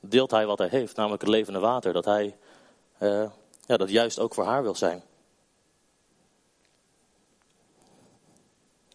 deelt 0.00 0.30
hij 0.30 0.46
wat 0.46 0.58
hij 0.58 0.68
heeft, 0.68 0.96
namelijk 0.96 1.22
het 1.22 1.30
levende 1.30 1.58
water. 1.58 1.92
Dat 1.92 2.04
hij 2.04 2.36
uh, 2.98 3.30
ja, 3.66 3.76
dat 3.76 3.90
juist 3.90 4.18
ook 4.18 4.34
voor 4.34 4.44
haar 4.44 4.62
wil 4.62 4.74
zijn. 4.74 5.02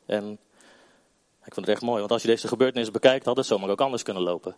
En 0.05 0.39
ik 1.45 1.53
vond 1.53 1.65
het 1.65 1.75
echt 1.75 1.81
mooi, 1.81 1.99
want 1.99 2.11
als 2.11 2.21
je 2.21 2.27
deze 2.27 2.47
gebeurtenis 2.47 2.91
bekijkt, 2.91 3.25
had 3.25 3.37
het 3.37 3.45
zomaar 3.45 3.69
ook 3.69 3.81
anders 3.81 4.03
kunnen 4.03 4.23
lopen. 4.23 4.55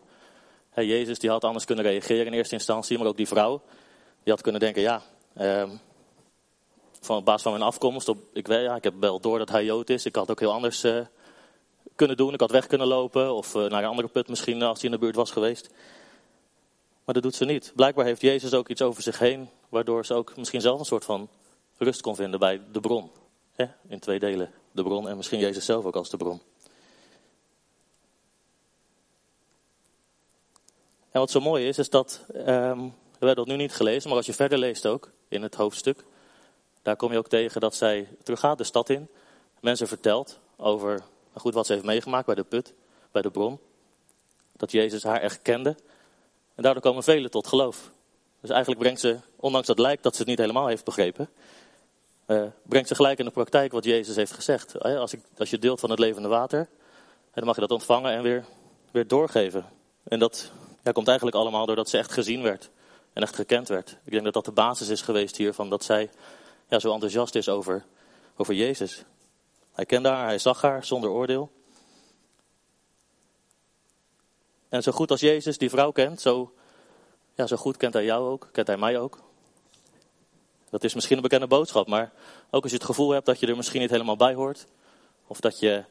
Jezus 0.85 1.19
die 1.19 1.29
had 1.29 1.43
anders 1.43 1.65
kunnen 1.65 1.85
reageren 1.85 2.25
in 2.25 2.33
eerste 2.33 2.55
instantie, 2.55 2.97
maar 2.97 3.07
ook 3.07 3.17
die 3.17 3.27
vrouw, 3.27 3.61
die 4.23 4.33
had 4.33 4.41
kunnen 4.41 4.61
denken, 4.61 4.81
ja, 4.81 5.01
uh, 5.37 5.69
van 7.01 7.17
op 7.17 7.25
basis 7.25 7.41
van 7.41 7.51
mijn 7.51 7.63
afkomst, 7.63 8.09
op, 8.09 8.17
ik, 8.33 8.47
weet, 8.47 8.63
ja, 8.63 8.75
ik 8.75 8.83
heb 8.83 8.93
wel 8.99 9.19
door 9.19 9.37
dat 9.37 9.49
hij 9.49 9.65
Jood 9.65 9.89
is, 9.89 10.05
ik 10.05 10.15
had 10.15 10.31
ook 10.31 10.39
heel 10.39 10.53
anders 10.53 10.83
uh, 10.83 10.99
kunnen 11.97 12.17
doen. 12.17 12.33
Ik 12.33 12.39
had 12.39 12.51
weg 12.51 12.67
kunnen 12.67 12.87
lopen 12.87 13.33
of 13.33 13.55
uh, 13.55 13.65
naar 13.65 13.83
een 13.83 13.89
andere 13.89 14.07
put 14.07 14.27
misschien 14.27 14.61
als 14.61 14.81
hij 14.81 14.89
in 14.89 14.95
de 14.95 15.01
buurt 15.01 15.15
was 15.15 15.31
geweest. 15.31 15.69
Maar 17.05 17.13
dat 17.13 17.23
doet 17.23 17.35
ze 17.35 17.45
niet. 17.45 17.71
Blijkbaar 17.75 18.05
heeft 18.05 18.21
Jezus 18.21 18.53
ook 18.53 18.69
iets 18.69 18.81
over 18.81 19.03
zich 19.03 19.19
heen, 19.19 19.49
waardoor 19.69 20.05
ze 20.05 20.13
ook 20.13 20.37
misschien 20.37 20.61
zelf 20.61 20.79
een 20.79 20.85
soort 20.85 21.05
van 21.05 21.29
rust 21.77 22.01
kon 22.01 22.15
vinden 22.15 22.39
bij 22.39 22.61
de 22.71 22.79
bron. 22.79 23.11
In 23.87 23.99
twee 23.99 24.19
delen, 24.19 24.51
de 24.71 24.83
bron 24.83 25.09
en 25.09 25.17
misschien 25.17 25.39
Jezus 25.39 25.65
zelf 25.65 25.85
ook 25.85 25.95
als 25.95 26.09
de 26.09 26.17
bron. 26.17 26.41
En 31.17 31.23
wat 31.23 31.31
zo 31.31 31.39
mooi 31.39 31.67
is, 31.67 31.77
is 31.77 31.89
dat, 31.89 32.25
um, 32.35 32.45
we 32.85 33.25
hebben 33.25 33.35
dat 33.35 33.47
nu 33.47 33.55
niet 33.55 33.73
gelezen, 33.73 34.07
maar 34.07 34.17
als 34.17 34.25
je 34.25 34.33
verder 34.33 34.57
leest 34.57 34.85
ook 34.85 35.11
in 35.27 35.41
het 35.41 35.55
hoofdstuk, 35.55 36.03
daar 36.81 36.95
kom 36.95 37.11
je 37.11 37.17
ook 37.17 37.27
tegen 37.27 37.61
dat 37.61 37.75
zij 37.75 38.07
teruggaat 38.23 38.57
de 38.57 38.63
stad 38.63 38.89
in, 38.89 39.09
mensen 39.59 39.87
vertelt 39.87 40.39
over 40.57 41.03
goed 41.33 41.53
wat 41.53 41.65
ze 41.65 41.73
heeft 41.73 41.85
meegemaakt 41.85 42.25
bij 42.25 42.35
de 42.35 42.43
put, 42.43 42.73
bij 43.11 43.21
de 43.21 43.31
bron. 43.31 43.59
Dat 44.51 44.71
Jezus 44.71 45.03
haar 45.03 45.21
echt 45.21 45.41
kende. 45.41 45.75
En 46.55 46.63
daardoor 46.63 46.81
komen 46.81 47.03
velen 47.03 47.31
tot 47.31 47.47
geloof. 47.47 47.91
Dus 48.41 48.49
eigenlijk 48.49 48.81
brengt 48.81 48.99
ze, 48.99 49.17
ondanks 49.35 49.67
dat 49.67 49.79
lijkt 49.79 50.03
dat 50.03 50.13
ze 50.13 50.19
het 50.19 50.29
niet 50.29 50.39
helemaal 50.39 50.67
heeft 50.67 50.85
begrepen, 50.85 51.29
uh, 52.27 52.43
brengt 52.63 52.87
ze 52.87 52.95
gelijk 52.95 53.19
in 53.19 53.25
de 53.25 53.31
praktijk 53.31 53.71
wat 53.71 53.83
Jezus 53.83 54.15
heeft 54.15 54.33
gezegd. 54.33 54.79
Als, 54.79 55.13
ik, 55.13 55.21
als 55.37 55.49
je 55.49 55.59
deelt 55.59 55.79
van 55.79 55.89
het 55.89 55.99
levende 55.99 56.27
water, 56.27 56.69
dan 57.33 57.45
mag 57.45 57.55
je 57.55 57.61
dat 57.61 57.71
ontvangen 57.71 58.11
en 58.11 58.21
weer, 58.21 58.45
weer 58.91 59.07
doorgeven. 59.07 59.65
En 60.03 60.19
dat 60.19 60.51
ja, 60.87 60.93
komt 60.93 61.07
eigenlijk 61.07 61.37
allemaal 61.37 61.65
doordat 61.65 61.89
ze 61.89 61.97
echt 61.97 62.11
gezien 62.11 62.41
werd 62.41 62.69
en 63.13 63.21
echt 63.21 63.35
gekend 63.35 63.67
werd. 63.67 63.97
Ik 64.03 64.11
denk 64.11 64.23
dat 64.23 64.33
dat 64.33 64.45
de 64.45 64.51
basis 64.51 64.87
is 64.87 65.01
geweest 65.01 65.37
hiervan, 65.37 65.69
dat 65.69 65.83
zij 65.83 66.09
ja, 66.67 66.79
zo 66.79 66.93
enthousiast 66.93 67.35
is 67.35 67.49
over, 67.49 67.85
over 68.35 68.53
Jezus. 68.53 69.03
Hij 69.71 69.85
kende 69.85 70.09
haar, 70.09 70.25
hij 70.25 70.39
zag 70.39 70.61
haar 70.61 70.85
zonder 70.85 71.09
oordeel. 71.09 71.51
En 74.69 74.83
zo 74.83 74.91
goed 74.91 75.11
als 75.11 75.19
Jezus 75.19 75.57
die 75.57 75.69
vrouw 75.69 75.91
kent, 75.91 76.21
zo, 76.21 76.53
ja, 77.35 77.47
zo 77.47 77.55
goed 77.55 77.77
kent 77.77 77.93
hij 77.93 78.05
jou 78.05 78.29
ook, 78.29 78.49
kent 78.51 78.67
hij 78.67 78.77
mij 78.77 78.99
ook. 78.99 79.19
Dat 80.69 80.83
is 80.83 80.93
misschien 80.93 81.15
een 81.15 81.23
bekende 81.23 81.47
boodschap, 81.47 81.87
maar 81.87 82.11
ook 82.49 82.61
als 82.61 82.71
je 82.71 82.77
het 82.77 82.85
gevoel 82.85 83.09
hebt 83.09 83.25
dat 83.25 83.39
je 83.39 83.47
er 83.47 83.55
misschien 83.55 83.81
niet 83.81 83.89
helemaal 83.89 84.15
bij 84.15 84.33
hoort, 84.33 84.65
of 85.27 85.39
dat 85.39 85.59
je 85.59 85.83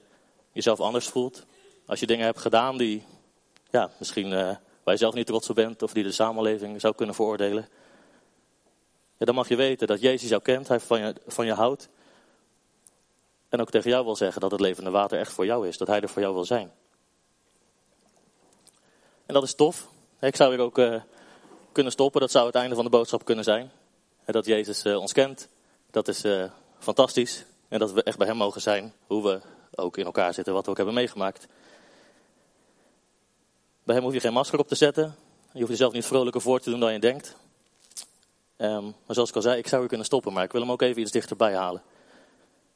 jezelf 0.53 0.81
anders 0.81 1.09
voelt, 1.09 1.45
als 1.87 2.00
je 2.00 2.07
dingen 2.07 2.25
hebt 2.25 2.41
gedaan 2.41 2.76
die 2.76 3.05
ja, 3.71 3.91
misschien 3.99 4.33
uh, 4.33 4.57
waar 4.87 4.95
je 4.95 5.00
zelf 5.00 5.14
niet 5.14 5.26
trots 5.26 5.49
op 5.49 5.55
bent, 5.55 5.83
of 5.83 5.93
die 5.93 6.02
de 6.02 6.12
samenleving 6.12 6.81
zou 6.81 6.95
kunnen 6.95 7.14
veroordelen, 7.14 7.69
ja, 9.16 9.26
dan 9.26 9.35
mag 9.35 9.49
je 9.49 9.57
weten 9.57 9.87
dat 9.87 10.00
Jezus 10.00 10.28
jou 10.28 10.43
kent, 10.43 10.69
hij 10.69 10.81
van 10.81 11.00
je, 11.00 11.14
van 11.26 11.47
je 11.47 11.52
houdt. 11.52 11.88
En 13.49 13.61
ook 13.61 13.71
tegen 13.71 13.90
jou 13.90 14.05
wil 14.05 14.16
zeggen 14.16 14.40
dat 14.40 14.50
het 14.50 14.61
levende 14.61 14.90
water 14.90 15.19
echt 15.19 15.33
voor 15.33 15.47
jou 15.47 15.69
is, 15.69 15.76
dat 15.76 15.88
hij 15.88 16.00
er 16.00 16.09
voor 16.09 16.23
jou 16.23 16.35
wil 16.35 16.45
zijn. 16.45 16.73
En 19.26 19.35
dat 19.35 19.43
is 19.43 19.55
tof. 19.55 19.88
Ik 20.21 20.37
zou 20.37 20.55
hier 20.55 20.64
ook 20.64 20.78
uh, 20.78 21.00
kunnen 21.73 21.93
stoppen, 21.93 22.21
dat 22.21 22.31
zou 22.31 22.47
het 22.47 22.55
einde 22.55 22.75
van 22.75 22.85
de 22.85 22.90
boodschap 22.90 23.25
kunnen 23.25 23.45
zijn. 23.45 23.71
Dat 24.25 24.47
Jezus 24.47 24.85
uh, 24.85 24.99
ons 24.99 25.12
kent, 25.12 25.49
dat 25.90 26.09
is 26.09 26.25
uh, 26.25 26.45
fantastisch. 26.78 27.45
En 27.69 27.78
dat 27.78 27.93
we 27.93 28.02
echt 28.02 28.19
bij 28.19 28.26
hem 28.26 28.37
mogen 28.37 28.61
zijn, 28.61 28.93
hoe 29.07 29.23
we 29.23 29.40
ook 29.75 29.97
in 29.97 30.05
elkaar 30.05 30.35
zitten, 30.35 30.55
wat 30.55 30.64
we 30.64 30.71
ook 30.71 30.76
hebben 30.76 30.95
meegemaakt. 30.95 31.47
Bij 33.87 33.95
hem 33.95 34.05
hoef 34.05 34.14
je 34.14 34.21
geen 34.21 34.33
masker 34.33 34.59
op 34.59 34.69
te 34.69 34.75
zetten. 34.75 35.14
Je 35.52 35.59
hoeft 35.59 35.71
jezelf 35.71 35.93
niet 35.93 36.05
vrolijker 36.07 36.40
voor 36.40 36.61
te 36.61 36.71
doen 36.71 36.81
dan 36.81 36.93
je 36.93 36.99
denkt. 36.99 37.37
Um, 38.57 38.83
maar 38.83 39.14
zoals 39.14 39.28
ik 39.28 39.35
al 39.35 39.43
zei, 39.43 39.59
ik 39.59 39.66
zou 39.66 39.81
hier 39.81 39.88
kunnen 39.88 40.07
stoppen, 40.07 40.33
maar 40.33 40.45
ik 40.45 40.52
wil 40.52 40.61
hem 40.61 40.71
ook 40.71 40.83
even 40.83 41.02
iets 41.02 41.11
dichterbij 41.11 41.55
halen. 41.55 41.83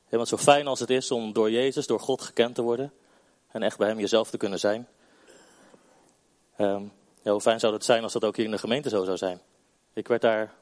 Want 0.08 0.28
zo 0.28 0.36
fijn 0.36 0.66
als 0.66 0.80
het 0.80 0.90
is 0.90 1.10
om 1.10 1.32
door 1.32 1.50
Jezus, 1.50 1.86
door 1.86 2.00
God 2.00 2.22
gekend 2.22 2.54
te 2.54 2.62
worden. 2.62 2.92
En 3.50 3.62
echt 3.62 3.78
bij 3.78 3.88
hem 3.88 3.98
jezelf 3.98 4.30
te 4.30 4.36
kunnen 4.36 4.58
zijn. 4.58 4.88
Ja, 6.56 6.80
hoe 7.22 7.40
fijn 7.40 7.60
zou 7.60 7.72
het 7.72 7.84
zijn 7.84 8.02
als 8.02 8.12
dat 8.12 8.24
ook 8.24 8.36
hier 8.36 8.44
in 8.44 8.50
de 8.50 8.58
gemeente 8.58 8.88
zo 8.88 9.04
zou 9.04 9.16
zijn. 9.16 9.40
Ik 9.92 10.08
werd 10.08 10.22
daar 10.22 10.52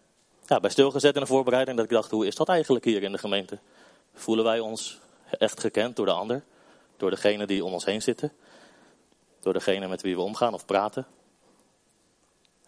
ja, 0.46 0.60
bij 0.60 0.70
stilgezet 0.70 1.14
in 1.14 1.20
de 1.20 1.26
voorbereiding. 1.26 1.76
Dat 1.76 1.86
ik 1.86 1.92
dacht, 1.92 2.10
hoe 2.10 2.26
is 2.26 2.34
dat 2.34 2.48
eigenlijk 2.48 2.84
hier 2.84 3.02
in 3.02 3.12
de 3.12 3.18
gemeente? 3.18 3.58
Voelen 4.14 4.44
wij 4.44 4.60
ons 4.60 4.98
echt 5.30 5.60
gekend 5.60 5.96
door 5.96 6.06
de 6.06 6.12
ander? 6.12 6.42
Door 6.96 7.10
degene 7.10 7.46
die 7.46 7.64
om 7.64 7.72
ons 7.72 7.84
heen 7.84 8.02
zitten? 8.02 8.32
Door 9.48 9.56
degene 9.56 9.88
met 9.88 10.02
wie 10.02 10.14
we 10.14 10.20
omgaan 10.20 10.54
of 10.54 10.64
praten? 10.64 11.06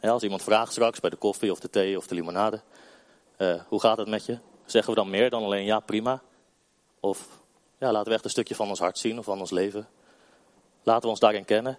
Als 0.01 0.23
iemand 0.23 0.43
vraagt 0.43 0.73
straks 0.73 1.01
bij 1.01 1.11
de 1.11 1.17
koffie 1.17 1.51
of 1.51 1.61
de 1.61 1.71
thee 1.71 1.97
of 1.97 2.07
de 2.07 2.15
limonade. 2.15 2.61
Uh, 3.39 3.63
hoe 3.69 3.81
gaat 3.81 3.97
het 3.99 4.09
met 4.09 4.27
je? 4.27 4.39
Zeggen 4.65 4.95
we 4.95 5.01
dan 5.01 5.11
meer 5.11 5.31
dan 5.31 5.43
alleen 5.43 5.65
ja, 5.65 5.81
prima? 5.81 6.23
Of 7.01 7.41
ja, 7.79 7.93
laten 7.93 8.09
we 8.09 8.15
echt 8.15 8.25
een 8.25 8.31
stukje 8.31 8.55
van 8.55 8.69
ons 8.69 8.79
hart 8.79 8.99
zien 8.99 9.19
of 9.19 9.25
van 9.25 9.41
ons 9.41 9.51
leven? 9.51 9.89
Laten 10.83 11.03
we 11.03 11.09
ons 11.09 11.21
daarin 11.21 11.45
kennen. 11.45 11.79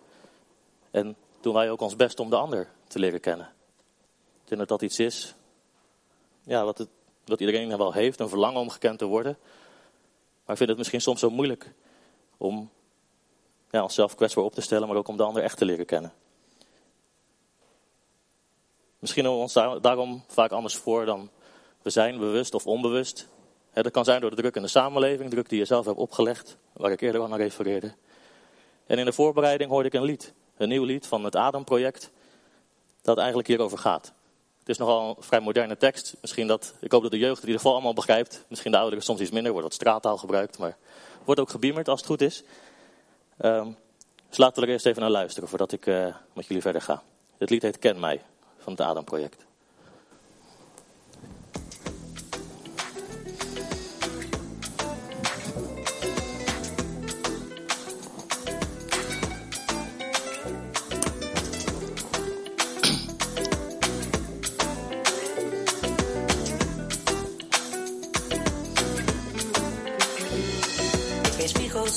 En 0.91 1.15
doen 1.39 1.53
wij 1.53 1.71
ook 1.71 1.81
ons 1.81 1.95
best 1.95 2.19
om 2.19 2.29
de 2.29 2.37
ander 2.37 2.69
te 2.87 2.99
leren 2.99 3.19
kennen. 3.19 3.45
Ik 4.43 4.47
denk 4.47 4.59
dat 4.59 4.69
dat 4.69 4.81
iets 4.81 4.99
is 4.99 5.35
ja, 6.43 6.63
wat, 6.63 6.77
het, 6.77 6.89
wat 7.25 7.39
iedereen 7.39 7.77
wel 7.77 7.93
heeft, 7.93 8.19
een 8.19 8.29
verlangen 8.29 8.61
om 8.61 8.69
gekend 8.69 8.99
te 8.99 9.05
worden. 9.05 9.37
Maar 10.45 10.51
ik 10.51 10.57
vind 10.57 10.69
het 10.69 10.77
misschien 10.77 11.01
soms 11.01 11.19
zo 11.19 11.29
moeilijk 11.29 11.73
om 12.37 12.69
ja, 13.71 13.83
onszelf 13.83 14.15
kwetsbaar 14.15 14.43
op 14.43 14.53
te 14.53 14.61
stellen, 14.61 14.87
maar 14.87 14.97
ook 14.97 15.07
om 15.07 15.17
de 15.17 15.23
ander 15.23 15.43
echt 15.43 15.57
te 15.57 15.65
leren 15.65 15.85
kennen. 15.85 16.13
Misschien 18.99 19.23
doen 19.23 19.33
we 19.33 19.39
ons 19.39 19.53
daarom 19.81 20.23
vaak 20.27 20.51
anders 20.51 20.75
voor 20.75 21.05
dan 21.05 21.29
we 21.81 21.89
zijn, 21.89 22.17
bewust 22.17 22.53
of 22.53 22.67
onbewust. 22.67 23.27
dat 23.73 23.91
kan 23.91 24.03
zijn 24.03 24.21
door 24.21 24.29
de 24.29 24.35
druk 24.35 24.55
in 24.55 24.61
de 24.61 24.67
samenleving, 24.67 25.29
druk 25.29 25.49
die 25.49 25.59
je 25.59 25.65
zelf 25.65 25.85
hebt 25.85 25.97
opgelegd, 25.97 26.57
waar 26.73 26.91
ik 26.91 27.01
eerder 27.01 27.21
al 27.21 27.27
naar 27.27 27.39
refereerde. 27.39 27.93
En 28.85 28.97
in 28.97 29.05
de 29.05 29.13
voorbereiding 29.13 29.69
hoorde 29.69 29.87
ik 29.87 29.93
een 29.93 30.03
lied, 30.03 30.33
een 30.57 30.69
nieuw 30.69 30.83
lied 30.83 31.07
van 31.07 31.23
het 31.23 31.35
Ademproject, 31.35 32.11
dat 33.01 33.17
eigenlijk 33.17 33.47
hierover 33.47 33.77
gaat. 33.77 34.13
Het 34.59 34.69
is 34.69 34.77
nogal 34.77 35.09
een 35.09 35.23
vrij 35.23 35.39
moderne 35.39 35.77
tekst. 35.77 36.15
Misschien 36.21 36.47
dat, 36.47 36.73
ik 36.79 36.91
hoop 36.91 37.01
dat 37.01 37.11
de 37.11 37.17
jeugd 37.17 37.35
het 37.35 37.41
in 37.41 37.47
ieder 37.47 37.61
geval 37.61 37.73
allemaal 37.73 37.93
begrijpt. 37.93 38.45
Misschien 38.47 38.71
de 38.71 38.77
ouderen 38.77 39.03
soms 39.03 39.19
iets 39.19 39.31
minder, 39.31 39.51
wordt 39.51 39.67
wat 39.67 39.75
straattaal 39.75 40.17
gebruikt, 40.17 40.57
maar 40.57 40.77
wordt 41.25 41.41
ook 41.41 41.49
gebiemerd 41.49 41.87
als 41.87 41.99
het 41.99 42.09
goed 42.09 42.21
is. 42.21 42.43
Um, 43.43 43.77
dus 44.29 44.37
laten 44.37 44.61
we 44.61 44.67
er 44.67 44.73
eerst 44.73 44.85
even 44.85 45.01
naar 45.01 45.11
luisteren 45.11 45.49
voordat 45.49 45.71
ik 45.71 45.85
uh, 45.85 46.15
met 46.33 46.45
jullie 46.45 46.61
verder 46.61 46.81
ga. 46.81 47.03
Het 47.37 47.49
lied 47.49 47.61
heet 47.61 47.79
Ken 47.79 47.99
mij 47.99 48.21
van 48.57 48.71
het 48.71 49.45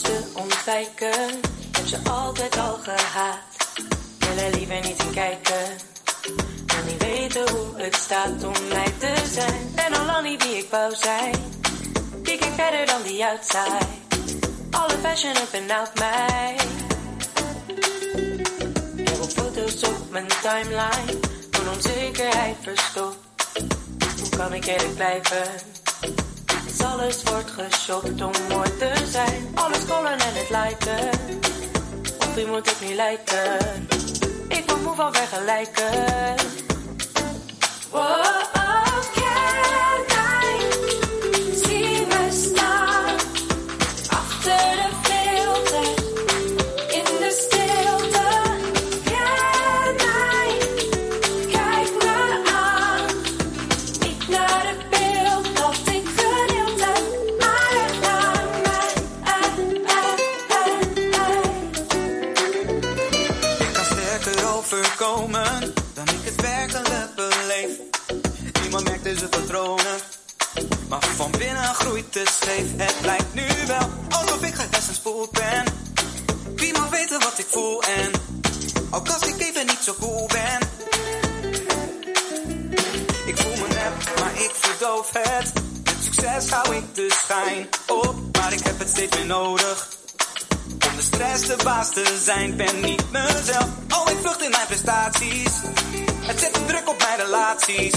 Ademproject. 0.05 0.35
ontwijken. 0.65 1.41
Heb 1.73 1.87
ze 1.87 1.99
altijd 2.11 2.59
al 2.59 2.79
gehaat. 2.83 3.69
Wil 4.19 4.45
er 4.45 4.57
liever 4.57 4.81
niet 4.81 5.03
in 5.03 5.11
kijken. 5.13 5.65
Wil 6.67 6.85
niet 6.87 7.03
weten 7.03 7.51
hoe 7.51 7.67
het 7.77 7.95
staat 7.95 8.45
om 8.45 8.69
mij 8.69 8.93
te 8.99 9.15
zijn. 9.33 9.73
Ben 9.75 9.99
al 9.99 10.05
lang 10.05 10.27
niet 10.27 10.43
wie 10.43 10.57
ik 10.57 10.71
wou 10.71 10.95
zijn. 10.95 11.35
Die 12.23 12.39
kijk 12.39 12.55
verder 12.55 12.87
dan 12.87 13.03
die 13.03 13.25
outside. 13.27 13.87
Alle 14.71 14.99
fashion 15.03 15.37
up 15.37 15.49
benauwt 15.51 15.99
mij. 15.99 16.57
Ik 18.97 19.09
heb 19.09 19.31
foto's 19.31 19.83
op 19.83 20.11
mijn 20.11 20.27
timeline. 20.43 21.19
Van 21.51 21.69
onzekerheid 21.75 22.57
verstopt. 22.63 23.17
Hoe 24.21 24.29
kan 24.37 24.53
ik 24.53 24.65
eerlijk 24.65 24.95
blijven? 24.95 25.74
Alles 26.85 27.23
wordt 27.23 27.51
geschokt 27.51 28.23
om 28.23 28.33
mooi 28.49 28.77
te 28.79 28.93
zijn. 29.07 29.51
Alles 29.55 29.85
kollen 29.87 30.13
en 30.13 30.35
het 30.35 30.51
lijken. 30.51 31.09
Op 32.19 32.35
wie 32.35 32.47
moet 32.47 32.71
ik 32.71 32.77
niet 32.81 32.95
lijken? 32.95 33.59
Ik 34.49 34.63
word 34.67 34.83
moe 34.83 34.95
van 34.95 35.15
vergelijken. 35.15 36.63
Te 72.15 72.23
scheef. 72.41 72.67
Het 72.77 72.95
lijkt 73.03 73.35
nu 73.35 73.47
wel 73.67 73.89
alsof 74.09 74.43
ik 74.43 74.55
gehersenspoeld 74.55 75.31
ben. 75.31 75.65
Wie 76.57 76.73
mag 76.73 76.89
weten 76.89 77.21
wat 77.21 77.39
ik 77.39 77.47
voel 77.51 77.83
en 77.83 78.11
ook 78.91 79.09
als 79.09 79.23
ik 79.23 79.41
even 79.41 79.67
niet 79.67 79.79
zo 79.83 79.95
cool 80.01 80.27
ben. 80.27 80.59
Ik 83.27 83.37
voel 83.37 83.53
me 83.53 83.69
nep, 83.69 84.19
maar 84.19 84.33
ik 84.35 84.51
verdoof 84.55 85.11
het. 85.13 85.53
Met 85.85 85.95
succes 86.01 86.51
hou 86.51 86.75
ik 86.77 86.95
de 86.95 87.17
schijn 87.25 87.69
op, 87.87 88.15
maar 88.39 88.53
ik 88.53 88.65
heb 88.65 88.79
het 88.79 88.89
steeds 88.89 89.17
meer 89.17 89.27
nodig. 89.27 89.89
Om 90.69 90.97
de 90.97 91.03
stress 91.03 91.47
de 91.47 91.57
baas 91.65 91.93
te 91.93 92.21
zijn, 92.25 92.57
ben 92.57 92.81
niet 92.81 93.11
mezelf. 93.11 93.69
Al 93.89 94.11
ik 94.11 94.17
vlucht 94.23 94.43
in 94.43 94.51
mijn 94.51 94.67
prestaties. 94.67 95.53
Druk 96.67 96.89
op 96.89 96.99
mijn 96.99 97.19
relaties. 97.19 97.93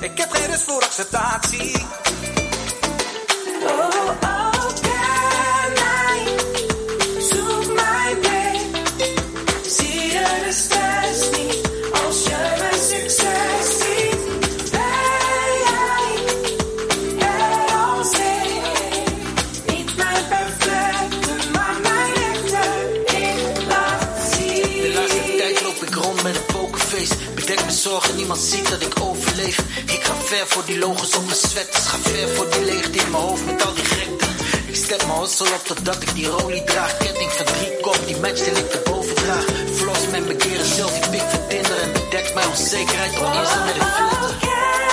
Ik 0.00 0.18
heb 0.18 0.30
geen 0.30 0.46
rust 0.46 0.62
voor 0.62 0.82
acceptatie. 0.82 1.97
Niemand 28.38 28.70
ziet 28.70 28.70
dat 28.70 28.82
ik 28.82 29.02
overleef. 29.02 29.58
Ik 29.86 30.04
ga 30.04 30.14
ver 30.24 30.46
voor 30.46 30.64
die 30.64 30.78
logos 30.78 31.16
op 31.16 31.24
mijn 31.24 31.36
sweaters. 31.36 31.86
Ga 31.86 31.98
ver 32.02 32.28
voor 32.28 32.50
die 32.50 32.64
leegte 32.64 32.98
in 32.98 33.10
mijn 33.10 33.22
hoofd 33.22 33.44
met 33.44 33.66
al 33.66 33.74
die 33.74 33.84
gekte. 33.84 34.26
Ik 34.66 34.76
step 34.76 34.98
mijn 35.06 35.18
hossel 35.18 35.46
op 35.46 35.64
totdat 35.64 36.02
ik 36.02 36.14
die 36.14 36.26
rolie 36.26 36.64
draag. 36.64 36.96
Ketting 36.96 37.32
van 37.32 37.46
drie 37.46 37.80
kop, 37.80 37.98
die 38.06 38.16
match 38.16 38.44
die 38.44 38.64
ik 38.64 38.72
erboven 38.72 39.14
draag. 39.14 39.44
Floss 39.74 40.06
met 40.10 40.26
mijn 40.26 40.36
keren, 40.36 40.66
selfie 40.66 41.10
pik 41.10 41.26
van 41.30 41.46
Tinder. 41.48 41.78
En 41.78 41.92
bedekt 41.92 42.34
mijn 42.34 42.48
onzekerheid 42.48 43.14
door 43.14 43.32
eerst 43.32 43.64
met 43.64 43.74
een 43.74 43.92
filter. 43.96 44.87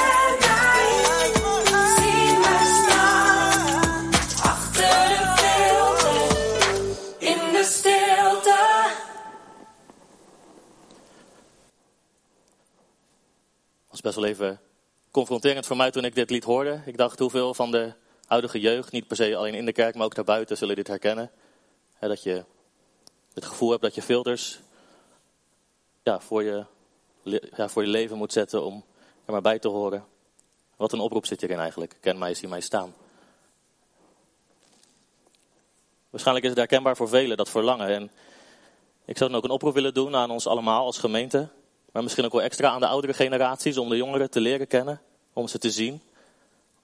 Best 14.06 14.18
wel 14.18 14.26
even 14.26 14.60
confronterend 15.12 15.66
voor 15.66 15.78
mij 15.78 15.92
toen 15.92 16.06
ik 16.06 16.16
dit 16.16 16.30
lied 16.30 16.44
hoorde. 16.44 16.82
Ik 16.86 16.98
dacht 16.98 17.20
hoeveel 17.20 17.54
van 17.54 17.72
de 17.72 17.94
huidige 18.26 18.60
jeugd, 18.60 18.92
niet 18.92 19.08
per 19.08 19.16
se 19.16 19.36
alleen 19.36 19.54
in 19.54 19.66
de 19.66 19.72
kerk, 19.72 19.96
maar 19.96 20.06
ook 20.06 20.16
daarbuiten, 20.16 20.58
zullen 20.58 20.76
dit 20.76 20.88
herkennen. 20.88 21.32
dat 22.00 22.24
je 22.24 22.44
het 23.34 23.46
gevoel 23.46 23.70
hebt 23.70 23.82
dat 23.82 23.96
je 23.96 24.02
filters 24.02 24.60
ja, 26.04 26.20
voor, 26.20 26.44
je, 26.44 26.66
ja, 27.56 27.70
voor 27.70 27.84
je 27.84 27.90
leven 27.90 28.18
moet 28.18 28.34
zetten 28.34 28.64
om 28.64 28.84
er 29.26 29.32
maar 29.32 29.42
bij 29.42 29.60
te 29.60 29.68
horen. 29.68 30.06
Wat 30.76 30.94
een 30.94 31.00
oproep 31.00 31.26
zit 31.26 31.42
hierin 31.42 31.60
eigenlijk. 31.60 31.98
Ken 32.00 32.18
mij, 32.18 32.34
zie 32.34 32.48
mij 32.48 32.62
staan. 32.62 32.94
Waarschijnlijk 36.10 36.46
is 36.46 36.52
het 36.52 36.62
herkenbaar 36.62 36.96
voor 36.96 37.10
velen, 37.10 37.38
dat 37.38 37.50
verlangen. 37.50 37.88
En 37.88 38.12
ik 39.06 39.18
zou 39.18 39.30
dan 39.30 39.40
ook 39.40 39.46
een 39.46 39.56
oproep 39.56 39.74
willen 39.74 39.94
doen 39.94 40.16
aan 40.16 40.32
ons 40.32 40.48
allemaal 40.48 40.86
als 40.86 40.98
gemeente 40.98 41.50
maar 41.96 42.04
misschien 42.04 42.26
ook 42.26 42.32
wel 42.32 42.42
extra 42.42 42.70
aan 42.70 42.80
de 42.80 42.88
oudere 42.88 43.14
generaties 43.14 43.78
om 43.78 43.90
de 43.90 43.98
jongeren 43.98 44.30
te 44.30 44.40
leren 44.40 44.68
kennen, 44.68 45.02
om 45.34 45.48
ze 45.48 45.58
te 45.58 45.72
zien, 45.72 46.02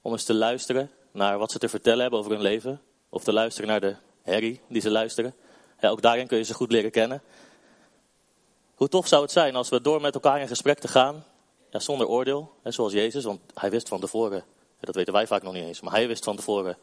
om 0.01 0.11
eens 0.11 0.23
te 0.23 0.33
luisteren 0.33 0.91
naar 1.11 1.37
wat 1.37 1.51
ze 1.51 1.59
te 1.59 1.69
vertellen 1.69 2.01
hebben 2.01 2.19
over 2.19 2.31
hun 2.31 2.41
leven, 2.41 2.81
of 3.09 3.23
te 3.23 3.33
luisteren 3.33 3.69
naar 3.69 3.79
de 3.79 3.95
herrie 4.21 4.61
die 4.67 4.81
ze 4.81 4.89
luisteren. 4.89 5.33
Ja, 5.79 5.89
ook 5.89 6.01
daarin 6.01 6.27
kun 6.27 6.37
je 6.37 6.43
ze 6.43 6.53
goed 6.53 6.71
leren 6.71 6.91
kennen. 6.91 7.21
Hoe 8.75 8.87
tof 8.87 9.07
zou 9.07 9.21
het 9.21 9.31
zijn 9.31 9.55
als 9.55 9.69
we 9.69 9.81
door 9.81 10.01
met 10.01 10.13
elkaar 10.13 10.41
in 10.41 10.47
gesprek 10.47 10.79
te 10.79 10.87
gaan, 10.87 11.25
ja, 11.69 11.79
zonder 11.79 12.07
oordeel, 12.07 12.51
hè, 12.61 12.71
zoals 12.71 12.93
Jezus, 12.93 13.23
want 13.23 13.41
hij 13.53 13.69
wist 13.69 13.87
van 13.87 13.99
tevoren, 13.99 14.39
en 14.39 14.85
dat 14.85 14.95
weten 14.95 15.13
wij 15.13 15.27
vaak 15.27 15.43
nog 15.43 15.53
niet 15.53 15.63
eens, 15.63 15.81
maar 15.81 15.93
hij 15.93 16.07
wist 16.07 16.23
van 16.23 16.35
tevoren 16.35 16.77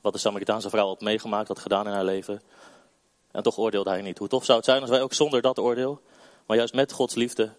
wat 0.00 0.12
de 0.12 0.18
Samaritaanse 0.18 0.70
vrouw 0.70 0.86
had 0.86 1.00
meegemaakt, 1.00 1.48
had 1.48 1.58
gedaan 1.58 1.86
in 1.86 1.92
haar 1.92 2.04
leven. 2.04 2.42
En 3.30 3.42
toch 3.42 3.58
oordeelde 3.58 3.90
hij 3.90 4.02
niet. 4.02 4.18
Hoe 4.18 4.28
tof 4.28 4.44
zou 4.44 4.56
het 4.56 4.66
zijn 4.66 4.80
als 4.80 4.90
wij 4.90 5.02
ook 5.02 5.12
zonder 5.12 5.42
dat 5.42 5.58
oordeel, 5.58 6.00
maar 6.46 6.56
juist 6.56 6.74
met 6.74 6.92
Gods 6.92 7.14
liefde, 7.14 7.52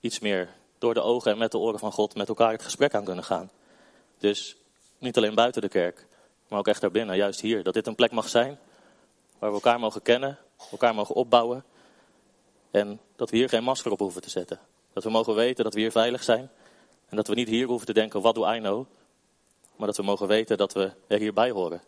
iets 0.00 0.18
meer 0.18 0.48
door 0.78 0.94
de 0.94 1.00
ogen 1.00 1.32
en 1.32 1.38
met 1.38 1.50
de 1.50 1.58
oren 1.58 1.78
van 1.78 1.92
God 1.92 2.14
met 2.14 2.28
elkaar 2.28 2.52
het 2.52 2.62
gesprek 2.62 2.94
aan 2.94 3.04
kunnen 3.04 3.24
gaan. 3.24 3.50
Dus 4.18 4.56
niet 4.98 5.16
alleen 5.16 5.34
buiten 5.34 5.62
de 5.62 5.68
kerk, 5.68 6.06
maar 6.48 6.58
ook 6.58 6.68
echt 6.68 6.80
daarbinnen, 6.80 7.16
juist 7.16 7.40
hier. 7.40 7.62
Dat 7.62 7.74
dit 7.74 7.86
een 7.86 7.94
plek 7.94 8.10
mag 8.10 8.28
zijn 8.28 8.58
waar 9.38 9.50
we 9.50 9.56
elkaar 9.56 9.80
mogen 9.80 10.02
kennen, 10.02 10.38
elkaar 10.70 10.94
mogen 10.94 11.14
opbouwen. 11.14 11.64
En 12.70 13.00
dat 13.16 13.30
we 13.30 13.36
hier 13.36 13.48
geen 13.48 13.64
masker 13.64 13.92
op 13.92 13.98
hoeven 13.98 14.22
te 14.22 14.30
zetten. 14.30 14.60
Dat 14.92 15.04
we 15.04 15.10
mogen 15.10 15.34
weten 15.34 15.64
dat 15.64 15.74
we 15.74 15.80
hier 15.80 15.90
veilig 15.90 16.22
zijn. 16.22 16.50
En 17.08 17.16
dat 17.16 17.26
we 17.26 17.34
niet 17.34 17.48
hier 17.48 17.66
hoeven 17.66 17.86
te 17.86 17.92
denken, 17.92 18.20
wat 18.20 18.34
doe 18.34 18.54
I 18.56 18.58
know? 18.58 18.86
Maar 19.76 19.86
dat 19.86 19.96
we 19.96 20.02
mogen 20.02 20.26
weten 20.26 20.56
dat 20.56 20.72
we 20.72 20.92
er 21.06 21.18
hierbij 21.18 21.50
horen. 21.50 21.82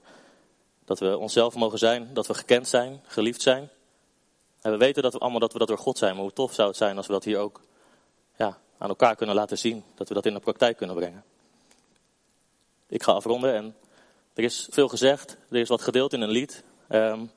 Dat 0.84 0.98
we 0.98 1.18
onszelf 1.18 1.54
mogen 1.54 1.78
zijn, 1.78 2.14
dat 2.14 2.26
we 2.26 2.34
gekend 2.34 2.68
zijn, 2.68 3.00
geliefd 3.06 3.42
zijn. 3.42 3.70
En 4.60 4.70
we 4.70 4.76
weten 4.76 5.02
dat 5.02 5.12
we 5.12 5.18
allemaal 5.18 5.40
dat 5.40 5.52
we 5.52 5.58
dat 5.58 5.68
door 5.68 5.78
God 5.78 5.98
zijn. 5.98 6.14
Maar 6.14 6.22
hoe 6.22 6.32
tof 6.32 6.54
zou 6.54 6.68
het 6.68 6.76
zijn 6.76 6.96
als 6.96 7.06
we 7.06 7.12
dat 7.12 7.24
hier 7.24 7.38
ook 7.38 7.60
aan 8.80 8.88
elkaar 8.88 9.16
kunnen 9.16 9.34
laten 9.34 9.58
zien. 9.58 9.84
Dat 9.94 10.08
we 10.08 10.14
dat 10.14 10.26
in 10.26 10.34
de 10.34 10.40
praktijk 10.40 10.76
kunnen 10.76 10.96
brengen. 10.96 11.24
Ik 12.88 13.02
ga 13.02 13.12
afronden 13.12 13.54
en 13.54 13.76
er 14.34 14.44
is 14.44 14.68
veel 14.70 14.88
gezegd. 14.88 15.36
Er 15.50 15.56
is 15.56 15.68
wat 15.68 15.82
gedeeld 15.82 16.12
in 16.12 16.20
een 16.20 16.30
lied. 16.30 16.62
Um, 16.88 17.30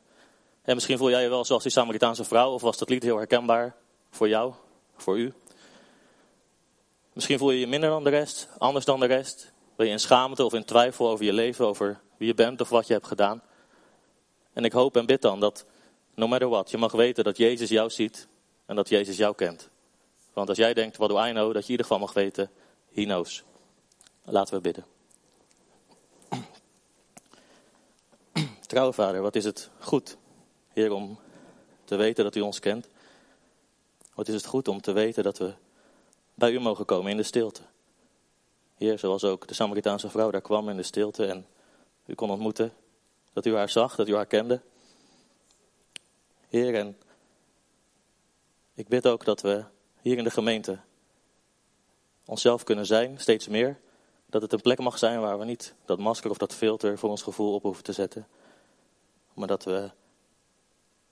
en 0.62 0.74
misschien 0.74 0.98
voel 0.98 1.10
jij 1.10 1.24
je 1.24 1.30
wel 1.30 1.46
zoals 1.46 1.64
die 1.64 1.72
Samaritaanse 1.72 2.24
vrouw. 2.24 2.52
Of 2.52 2.62
was 2.62 2.78
dat 2.78 2.90
lied 2.90 3.04
heel 3.04 3.18
herkenbaar 3.18 3.76
voor 4.10 4.28
jou, 4.28 4.54
voor 4.98 5.18
u. 5.18 5.34
Misschien 7.14 7.38
voel 7.38 7.52
je 7.52 7.60
je 7.60 7.68
minder 7.68 7.90
dan 7.90 8.04
de 8.04 8.10
rest, 8.10 8.48
anders 8.58 8.86
dan 8.86 9.00
de 9.00 9.06
rest. 9.06 9.52
Ben 9.76 9.86
je 9.86 9.92
in 9.92 10.00
schaamte 10.00 10.44
of 10.44 10.54
in 10.54 10.66
twijfel 10.66 11.10
over 11.10 11.26
je 11.26 11.34
leven, 11.34 11.68
over 11.68 12.00
wie 12.18 12.28
je 12.28 12.34
bent 12.34 12.62
of 12.62 12.70
wat 12.70 12.88
je 12.88 12.94
hebt 12.94 13.08
gedaan. 13.08 13.42
En 14.54 14.66
ik 14.66 14.72
hoop 14.72 14.98
en 14.98 15.06
bid 15.06 15.22
dan 15.22 15.40
dat, 15.40 15.66
no 16.16 16.28
matter 16.28 16.50
what, 16.50 16.72
je 16.72 16.78
mag 16.78 16.92
weten 16.92 17.24
dat 17.24 17.38
Jezus 17.38 17.70
jou 17.70 17.90
ziet 17.90 18.28
en 18.66 18.76
dat 18.76 18.90
Jezus 18.90 19.18
jou 19.18 19.36
kent. 19.36 19.70
Want 20.34 20.50
als 20.50 20.58
jij 20.58 20.74
denkt, 20.74 20.98
wat 20.98 21.10
do 21.10 21.26
I 21.26 21.32
know, 21.32 21.54
dat 21.54 21.54
je 21.54 21.60
in 21.64 21.70
ieder 21.70 21.86
geval 21.86 22.00
mag 22.00 22.14
weten, 22.14 22.52
he 22.92 23.04
knows. 23.04 23.44
Laten 24.24 24.56
we 24.56 24.62
bidden. 24.62 24.86
Trouwe 28.68 28.94
Vader, 28.94 29.22
wat 29.22 29.36
is 29.36 29.44
het 29.44 29.70
goed, 29.80 30.18
Heer, 30.68 30.92
om 30.92 31.20
te 31.84 31.96
weten 31.96 32.24
dat 32.24 32.36
U 32.36 32.40
ons 32.40 32.60
kent. 32.60 32.90
Wat 34.14 34.28
is 34.28 34.34
het 34.34 34.46
goed 34.46 34.68
om 34.68 34.82
te 34.82 34.92
weten 34.92 35.24
dat 35.24 35.38
we 35.38 35.54
bij 36.34 36.52
U 36.52 36.60
mogen 36.60 36.86
komen 36.86 37.12
in 37.12 37.18
de 37.18 37.24
stilte. 37.24 37.62
Heer, 38.76 39.00
zoals 39.00 39.24
ook 39.24 39.48
de 39.48 39.54
Samaritaanse 39.54 40.10
vrouw 40.10 40.32
daar 40.32 40.42
kwam 40.42 40.70
in 40.70 40.78
de 40.78 40.84
stilte 40.84 41.26
en 41.26 41.48
U 42.06 42.16
kon 42.16 42.30
ontmoeten. 42.30 42.74
Dat 43.34 43.46
U 43.46 43.56
haar 43.56 43.70
zag, 43.70 43.96
dat 43.96 44.08
U 44.08 44.16
haar 44.16 44.26
kende. 44.26 44.62
Heer, 46.48 46.76
en 46.76 46.98
ik 48.74 48.88
bid 48.88 49.08
ook 49.08 49.26
dat 49.26 49.42
we 49.42 49.64
hier 50.04 50.18
in 50.18 50.24
de 50.24 50.32
gemeente 50.32 50.80
onszelf 52.26 52.64
kunnen 52.64 52.86
zijn, 52.86 53.20
steeds 53.20 53.48
meer. 53.48 53.80
Dat 54.26 54.42
het 54.42 54.54
een 54.54 54.62
plek 54.62 54.80
mag 54.80 54.98
zijn 54.98 55.22
waar 55.22 55.40
we 55.40 55.46
niet 55.46 55.76
dat 55.86 56.00
masker 56.00 56.30
of 56.30 56.38
dat 56.38 56.54
filter 56.54 56.98
voor 56.98 57.10
ons 57.10 57.22
gevoel 57.22 57.54
op 57.54 57.64
hoeven 57.64 57.84
te 57.84 57.94
zetten. 57.94 58.28
Maar 59.34 59.48
dat 59.48 59.64
we 59.64 59.92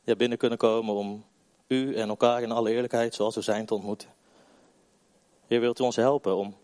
ja, 0.02 0.16
binnen 0.16 0.38
kunnen 0.38 0.58
komen 0.58 0.96
om 0.96 1.26
u 1.68 1.96
en 1.96 2.10
elkaar 2.10 2.42
in 2.42 2.52
alle 2.52 2.72
eerlijkheid 2.72 3.16
zoals 3.16 3.36
we 3.36 3.42
zijn 3.42 3.66
te 3.66 3.74
ontmoeten. 3.74 4.10
Heer, 5.48 5.60
wilt 5.60 5.80
u 5.80 5.84
ons 5.84 5.96
helpen 5.96 6.36
om 6.36 6.58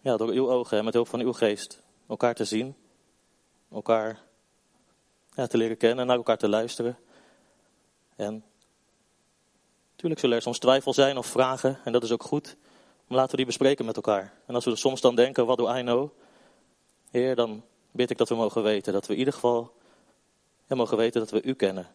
ja, 0.00 0.16
door 0.16 0.28
uw 0.28 0.50
ogen 0.50 0.78
en 0.78 0.84
met 0.84 0.94
hulp 0.94 1.08
van 1.08 1.20
uw 1.20 1.32
geest 1.32 1.82
elkaar 2.08 2.34
te 2.34 2.44
zien. 2.44 2.76
Elkaar 3.70 4.22
ja, 5.34 5.46
te 5.46 5.56
leren 5.56 5.76
kennen, 5.76 6.06
naar 6.06 6.16
elkaar 6.16 6.38
te 6.38 6.48
luisteren. 6.48 6.98
En 8.16 8.44
natuurlijk 9.96 10.20
zullen 10.20 10.36
er 10.36 10.42
soms 10.42 10.58
twijfel 10.58 10.92
zijn 10.92 11.16
of 11.16 11.26
vragen 11.26 11.78
en 11.84 11.92
dat 11.92 12.02
is 12.02 12.12
ook 12.12 12.22
goed. 12.22 12.56
Maar 13.06 13.16
laten 13.16 13.30
we 13.30 13.36
die 13.36 13.46
bespreken 13.46 13.84
met 13.84 13.96
elkaar. 13.96 14.32
En 14.46 14.54
als 14.54 14.64
we 14.64 14.76
soms 14.76 15.00
dan 15.00 15.14
denken, 15.14 15.46
wat 15.46 15.58
do 15.58 15.74
I 15.74 15.80
know? 15.80 16.10
Heer, 17.10 17.36
dan 17.36 17.62
bid 17.90 18.10
ik 18.10 18.18
dat 18.18 18.28
we 18.28 18.34
mogen 18.34 18.62
weten 18.62 18.92
dat 18.92 19.06
we 19.06 19.12
in 19.12 19.18
ieder 19.18 19.34
geval 19.34 19.72
mogen 20.66 20.96
weten 20.96 21.20
dat 21.20 21.30
we 21.30 21.42
u 21.42 21.54
kennen. 21.54 21.86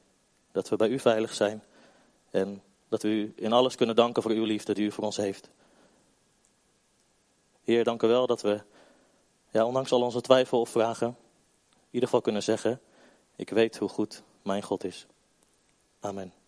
Dat 0.51 0.69
we 0.69 0.75
bij 0.75 0.89
u 0.89 0.99
veilig 0.99 1.33
zijn. 1.33 1.63
En 2.29 2.63
dat 2.89 3.01
we 3.01 3.07
u 3.07 3.33
in 3.35 3.53
alles 3.53 3.75
kunnen 3.75 3.95
danken 3.95 4.21
voor 4.21 4.31
uw 4.31 4.43
liefde 4.43 4.73
die 4.73 4.85
u 4.85 4.91
voor 4.91 5.03
ons 5.03 5.17
heeft. 5.17 5.49
Heer, 7.63 7.83
dank 7.83 8.03
u 8.03 8.07
wel 8.07 8.27
dat 8.27 8.41
we, 8.41 8.61
ja, 9.51 9.65
ondanks 9.65 9.91
al 9.91 10.01
onze 10.01 10.21
twijfel 10.21 10.59
of 10.59 10.69
vragen, 10.69 11.07
in 11.07 11.87
ieder 11.91 12.07
geval 12.07 12.21
kunnen 12.21 12.43
zeggen, 12.43 12.81
ik 13.35 13.49
weet 13.49 13.77
hoe 13.77 13.89
goed 13.89 14.23
mijn 14.41 14.61
God 14.61 14.83
is. 14.83 15.05
Amen. 15.99 16.40